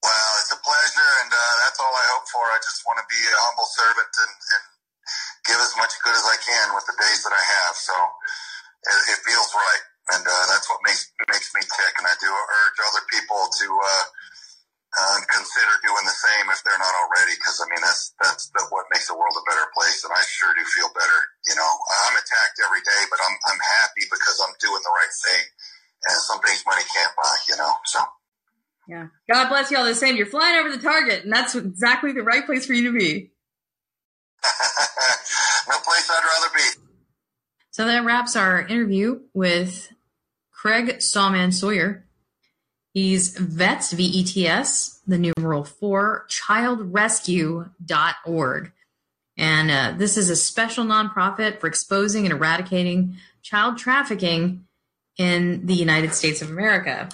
Well, 0.00 0.32
it's 0.40 0.52
a 0.52 0.60
pleasure, 0.64 1.10
and 1.24 1.30
uh, 1.32 1.54
that's 1.64 1.80
all 1.80 1.92
I 1.92 2.06
hope 2.16 2.26
for. 2.32 2.44
I 2.48 2.60
just 2.64 2.86
want 2.88 2.96
to 3.04 3.06
be 3.12 3.20
a 3.20 3.36
humble 3.36 3.68
servant 3.68 4.12
and, 4.16 4.32
and 4.32 4.64
give 5.44 5.60
as 5.60 5.76
much 5.76 5.92
good 6.00 6.16
as 6.16 6.24
I 6.24 6.40
can 6.40 6.72
with 6.72 6.88
the 6.88 6.96
days 6.96 7.20
that 7.26 7.36
I 7.36 7.44
have. 7.44 7.76
So 7.76 7.92
it, 8.88 9.00
it 9.12 9.20
feels 9.28 9.52
right, 9.52 9.84
and 10.16 10.24
uh, 10.24 10.44
that's 10.48 10.68
what 10.72 10.80
makes 10.88 11.04
makes 11.28 11.52
me 11.52 11.60
tick. 11.68 11.94
And 12.00 12.08
I 12.08 12.16
do 12.16 12.32
urge 12.32 12.78
other 12.80 13.04
people 13.12 13.44
to 13.44 13.68
uh, 13.68 14.04
uh, 15.04 15.18
consider 15.28 15.74
doing 15.84 16.06
the 16.08 16.16
same 16.16 16.48
if 16.48 16.64
they're 16.64 16.80
not 16.80 16.96
already, 17.04 17.36
because 17.36 17.60
I 17.60 17.68
mean 17.68 17.84
that's 17.84 18.16
that's 18.24 18.48
the, 18.56 18.64
what 18.72 18.88
makes 18.88 19.12
the 19.12 19.20
world 19.20 19.36
a 19.36 19.44
better 19.52 19.68
place. 19.76 20.00
And 20.00 20.16
I 20.16 20.24
sure 20.24 20.56
do 20.56 20.64
feel 20.64 20.88
better. 20.96 21.20
You 21.44 21.60
know, 21.60 21.70
I'm 22.08 22.16
attacked 22.16 22.56
every 22.64 22.80
day, 22.88 23.02
but 23.12 23.20
I'm 23.20 23.36
I'm 23.52 23.60
happy 23.84 24.08
because 24.08 24.40
I'm 24.40 24.56
doing 24.64 24.80
the 24.80 24.96
right 24.96 25.14
thing, 25.28 25.44
some 26.08 26.40
things 26.40 26.62
money 26.66 26.82
can't 26.94 27.16
buy. 27.16 27.36
You 27.48 27.56
know, 27.56 27.72
so. 27.84 28.00
Yeah. 28.88 29.06
God 29.32 29.48
bless 29.48 29.70
you 29.70 29.78
all 29.78 29.84
the 29.84 29.94
same. 29.94 30.16
You're 30.16 30.26
flying 30.26 30.58
over 30.58 30.76
the 30.76 30.82
target, 30.82 31.24
and 31.24 31.32
that's 31.32 31.54
exactly 31.54 32.12
the 32.12 32.22
right 32.22 32.44
place 32.44 32.66
for 32.66 32.72
you 32.72 32.90
to 32.90 32.98
be. 32.98 33.30
no 35.68 35.76
place 35.84 36.10
I'd 36.10 36.24
rather 36.24 36.48
be. 36.54 36.62
So 37.70 37.86
that 37.86 38.04
wraps 38.04 38.34
our 38.34 38.66
interview 38.66 39.20
with 39.32 39.92
Craig 40.50 41.00
Sawman 41.00 41.52
Sawyer. 41.52 42.04
He's 42.92 43.38
VETS, 43.38 43.92
V-E-T-S, 43.92 45.02
the 45.06 45.18
numeral 45.18 45.62
four, 45.62 46.26
childrescue.org. 46.28 48.72
And 49.36 49.70
uh, 49.70 49.94
this 49.96 50.16
is 50.16 50.28
a 50.28 50.34
special 50.36 50.84
nonprofit 50.84 51.60
for 51.60 51.68
exposing 51.68 52.26
and 52.26 52.32
eradicating 52.32 53.16
child 53.42 53.78
trafficking 53.78 54.66
in 55.20 55.66
the 55.66 55.74
United 55.74 56.14
States 56.14 56.40
of 56.40 56.48
America. 56.48 57.06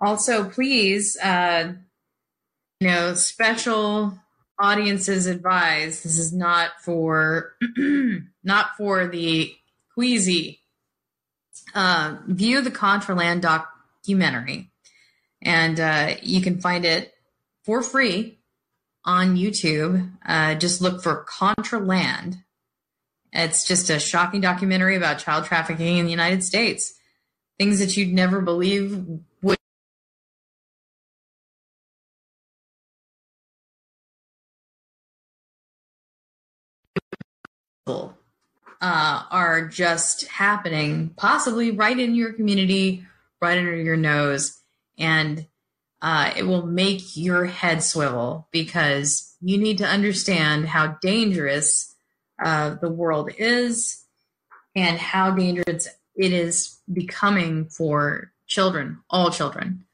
Also, 0.00 0.48
please, 0.48 1.18
uh, 1.20 1.72
you 2.78 2.86
know, 2.86 3.14
special 3.14 4.16
audiences 4.56 5.26
advise 5.26 6.04
this 6.04 6.16
is 6.16 6.32
not 6.32 6.70
for 6.80 7.56
not 8.44 8.76
for 8.76 9.08
the 9.08 9.52
queasy. 9.94 10.60
Uh, 11.74 12.18
view 12.28 12.60
the 12.60 12.70
Contraland 12.70 13.40
documentary, 13.40 14.70
and 15.42 15.80
uh, 15.80 16.14
you 16.22 16.40
can 16.40 16.60
find 16.60 16.84
it 16.84 17.14
for 17.64 17.82
free 17.82 18.38
on 19.04 19.36
YouTube. 19.36 20.08
Uh, 20.24 20.54
just 20.54 20.80
look 20.80 21.02
for 21.02 21.26
Contraland. 21.28 22.44
It's 23.32 23.64
just 23.64 23.90
a 23.90 23.98
shocking 23.98 24.40
documentary 24.40 24.94
about 24.94 25.18
child 25.18 25.46
trafficking 25.46 25.98
in 25.98 26.04
the 26.04 26.12
United 26.12 26.44
States. 26.44 26.94
Things 27.58 27.78
that 27.78 27.96
you'd 27.96 28.12
never 28.12 28.40
believe 28.40 29.06
would 29.42 29.58
uh, 38.84 39.22
are 39.30 39.68
just 39.68 40.26
happening, 40.26 41.10
possibly 41.16 41.70
right 41.70 41.98
in 41.98 42.14
your 42.14 42.32
community, 42.32 43.06
right 43.40 43.56
under 43.56 43.76
your 43.76 43.96
nose, 43.96 44.60
and 44.98 45.46
uh, 46.02 46.32
it 46.36 46.42
will 46.42 46.66
make 46.66 47.16
your 47.16 47.46
head 47.46 47.82
swivel 47.82 48.46
because 48.50 49.34
you 49.40 49.56
need 49.56 49.78
to 49.78 49.86
understand 49.86 50.68
how 50.68 50.98
dangerous 51.00 51.94
uh, 52.44 52.74
the 52.74 52.90
world 52.90 53.30
is 53.38 54.04
and 54.74 54.98
how 54.98 55.30
dangerous 55.30 55.88
it 56.14 56.32
is 56.32 56.78
becoming 56.92 57.66
for 57.66 58.32
children, 58.46 59.00
all 59.10 59.30
children. 59.30 59.84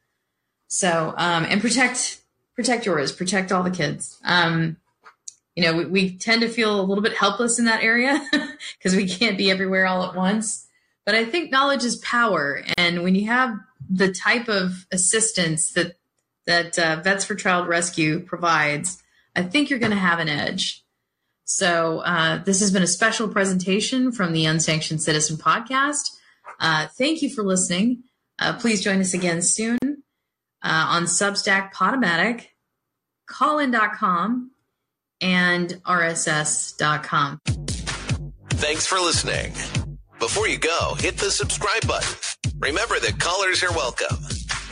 So, 0.68 1.14
um, 1.16 1.44
and 1.48 1.60
protect 1.60 2.20
protect 2.54 2.86
yours, 2.86 3.12
protect 3.12 3.52
all 3.52 3.62
the 3.62 3.70
kids. 3.70 4.18
Um, 4.24 4.76
you 5.56 5.62
know, 5.64 5.76
we, 5.76 5.84
we 5.86 6.18
tend 6.18 6.42
to 6.42 6.48
feel 6.48 6.80
a 6.80 6.82
little 6.82 7.02
bit 7.02 7.16
helpless 7.16 7.58
in 7.58 7.64
that 7.64 7.82
area 7.82 8.24
because 8.78 8.94
we 8.94 9.08
can't 9.08 9.38
be 9.38 9.50
everywhere 9.50 9.86
all 9.86 10.04
at 10.04 10.14
once. 10.14 10.66
But 11.06 11.14
I 11.14 11.24
think 11.24 11.50
knowledge 11.50 11.84
is 11.84 11.96
power, 11.96 12.62
and 12.76 13.02
when 13.02 13.14
you 13.14 13.26
have 13.26 13.58
the 13.88 14.12
type 14.12 14.48
of 14.48 14.86
assistance 14.92 15.72
that 15.72 15.96
that 16.46 16.78
uh, 16.78 17.00
Vets 17.02 17.24
for 17.24 17.34
Child 17.34 17.68
Rescue 17.68 18.20
provides, 18.20 19.02
I 19.34 19.42
think 19.42 19.70
you're 19.70 19.78
going 19.78 19.92
to 19.92 19.98
have 19.98 20.18
an 20.18 20.28
edge. 20.28 20.84
So 21.50 21.98
uh, 21.98 22.42
this 22.44 22.60
has 22.60 22.70
been 22.70 22.84
a 22.84 22.86
special 22.86 23.26
presentation 23.26 24.12
from 24.12 24.32
the 24.32 24.46
Unsanctioned 24.46 25.02
Citizen 25.02 25.36
Podcast. 25.36 26.02
Uh, 26.60 26.86
thank 26.96 27.22
you 27.22 27.28
for 27.28 27.42
listening. 27.42 28.04
Uh, 28.38 28.52
please 28.52 28.80
join 28.80 29.00
us 29.00 29.14
again 29.14 29.42
soon 29.42 29.78
uh, 29.82 30.86
on 30.88 31.04
Substack, 31.04 31.72
Podomatic, 31.72 32.46
callin.com, 33.28 34.52
and 35.20 35.80
rss.com. 35.84 37.40
Thanks 38.50 38.86
for 38.86 39.00
listening. 39.00 39.52
Before 40.20 40.46
you 40.46 40.58
go, 40.58 40.94
hit 40.98 41.16
the 41.16 41.32
subscribe 41.32 41.84
button. 41.86 42.16
Remember 42.58 43.00
that 43.00 43.18
callers 43.18 43.64
are 43.64 43.72
welcome. 43.72 44.16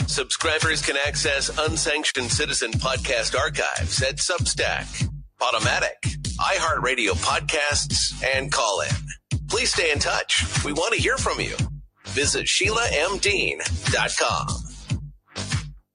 Subscribers 0.07 0.81
can 0.81 0.97
access 0.97 1.51
unsanctioned 1.59 2.31
citizen 2.31 2.71
podcast 2.73 3.39
archives 3.39 4.03
at 4.03 4.17
Substack, 4.17 5.08
Podomatic, 5.41 5.95
iHeartRadio 6.39 7.13
podcasts, 7.23 8.13
and 8.37 8.53
call 8.53 8.81
in. 8.81 8.91
Please 9.49 9.73
stay 9.73 9.93
in 9.93 9.99
touch. 9.99 10.45
We 10.65 10.73
want 10.73 10.95
to 10.95 11.01
hear 11.01 11.17
from 11.17 11.41
you. 11.41 11.57
Visit 12.07 12.47
SheilaMDean.com. 12.47 14.68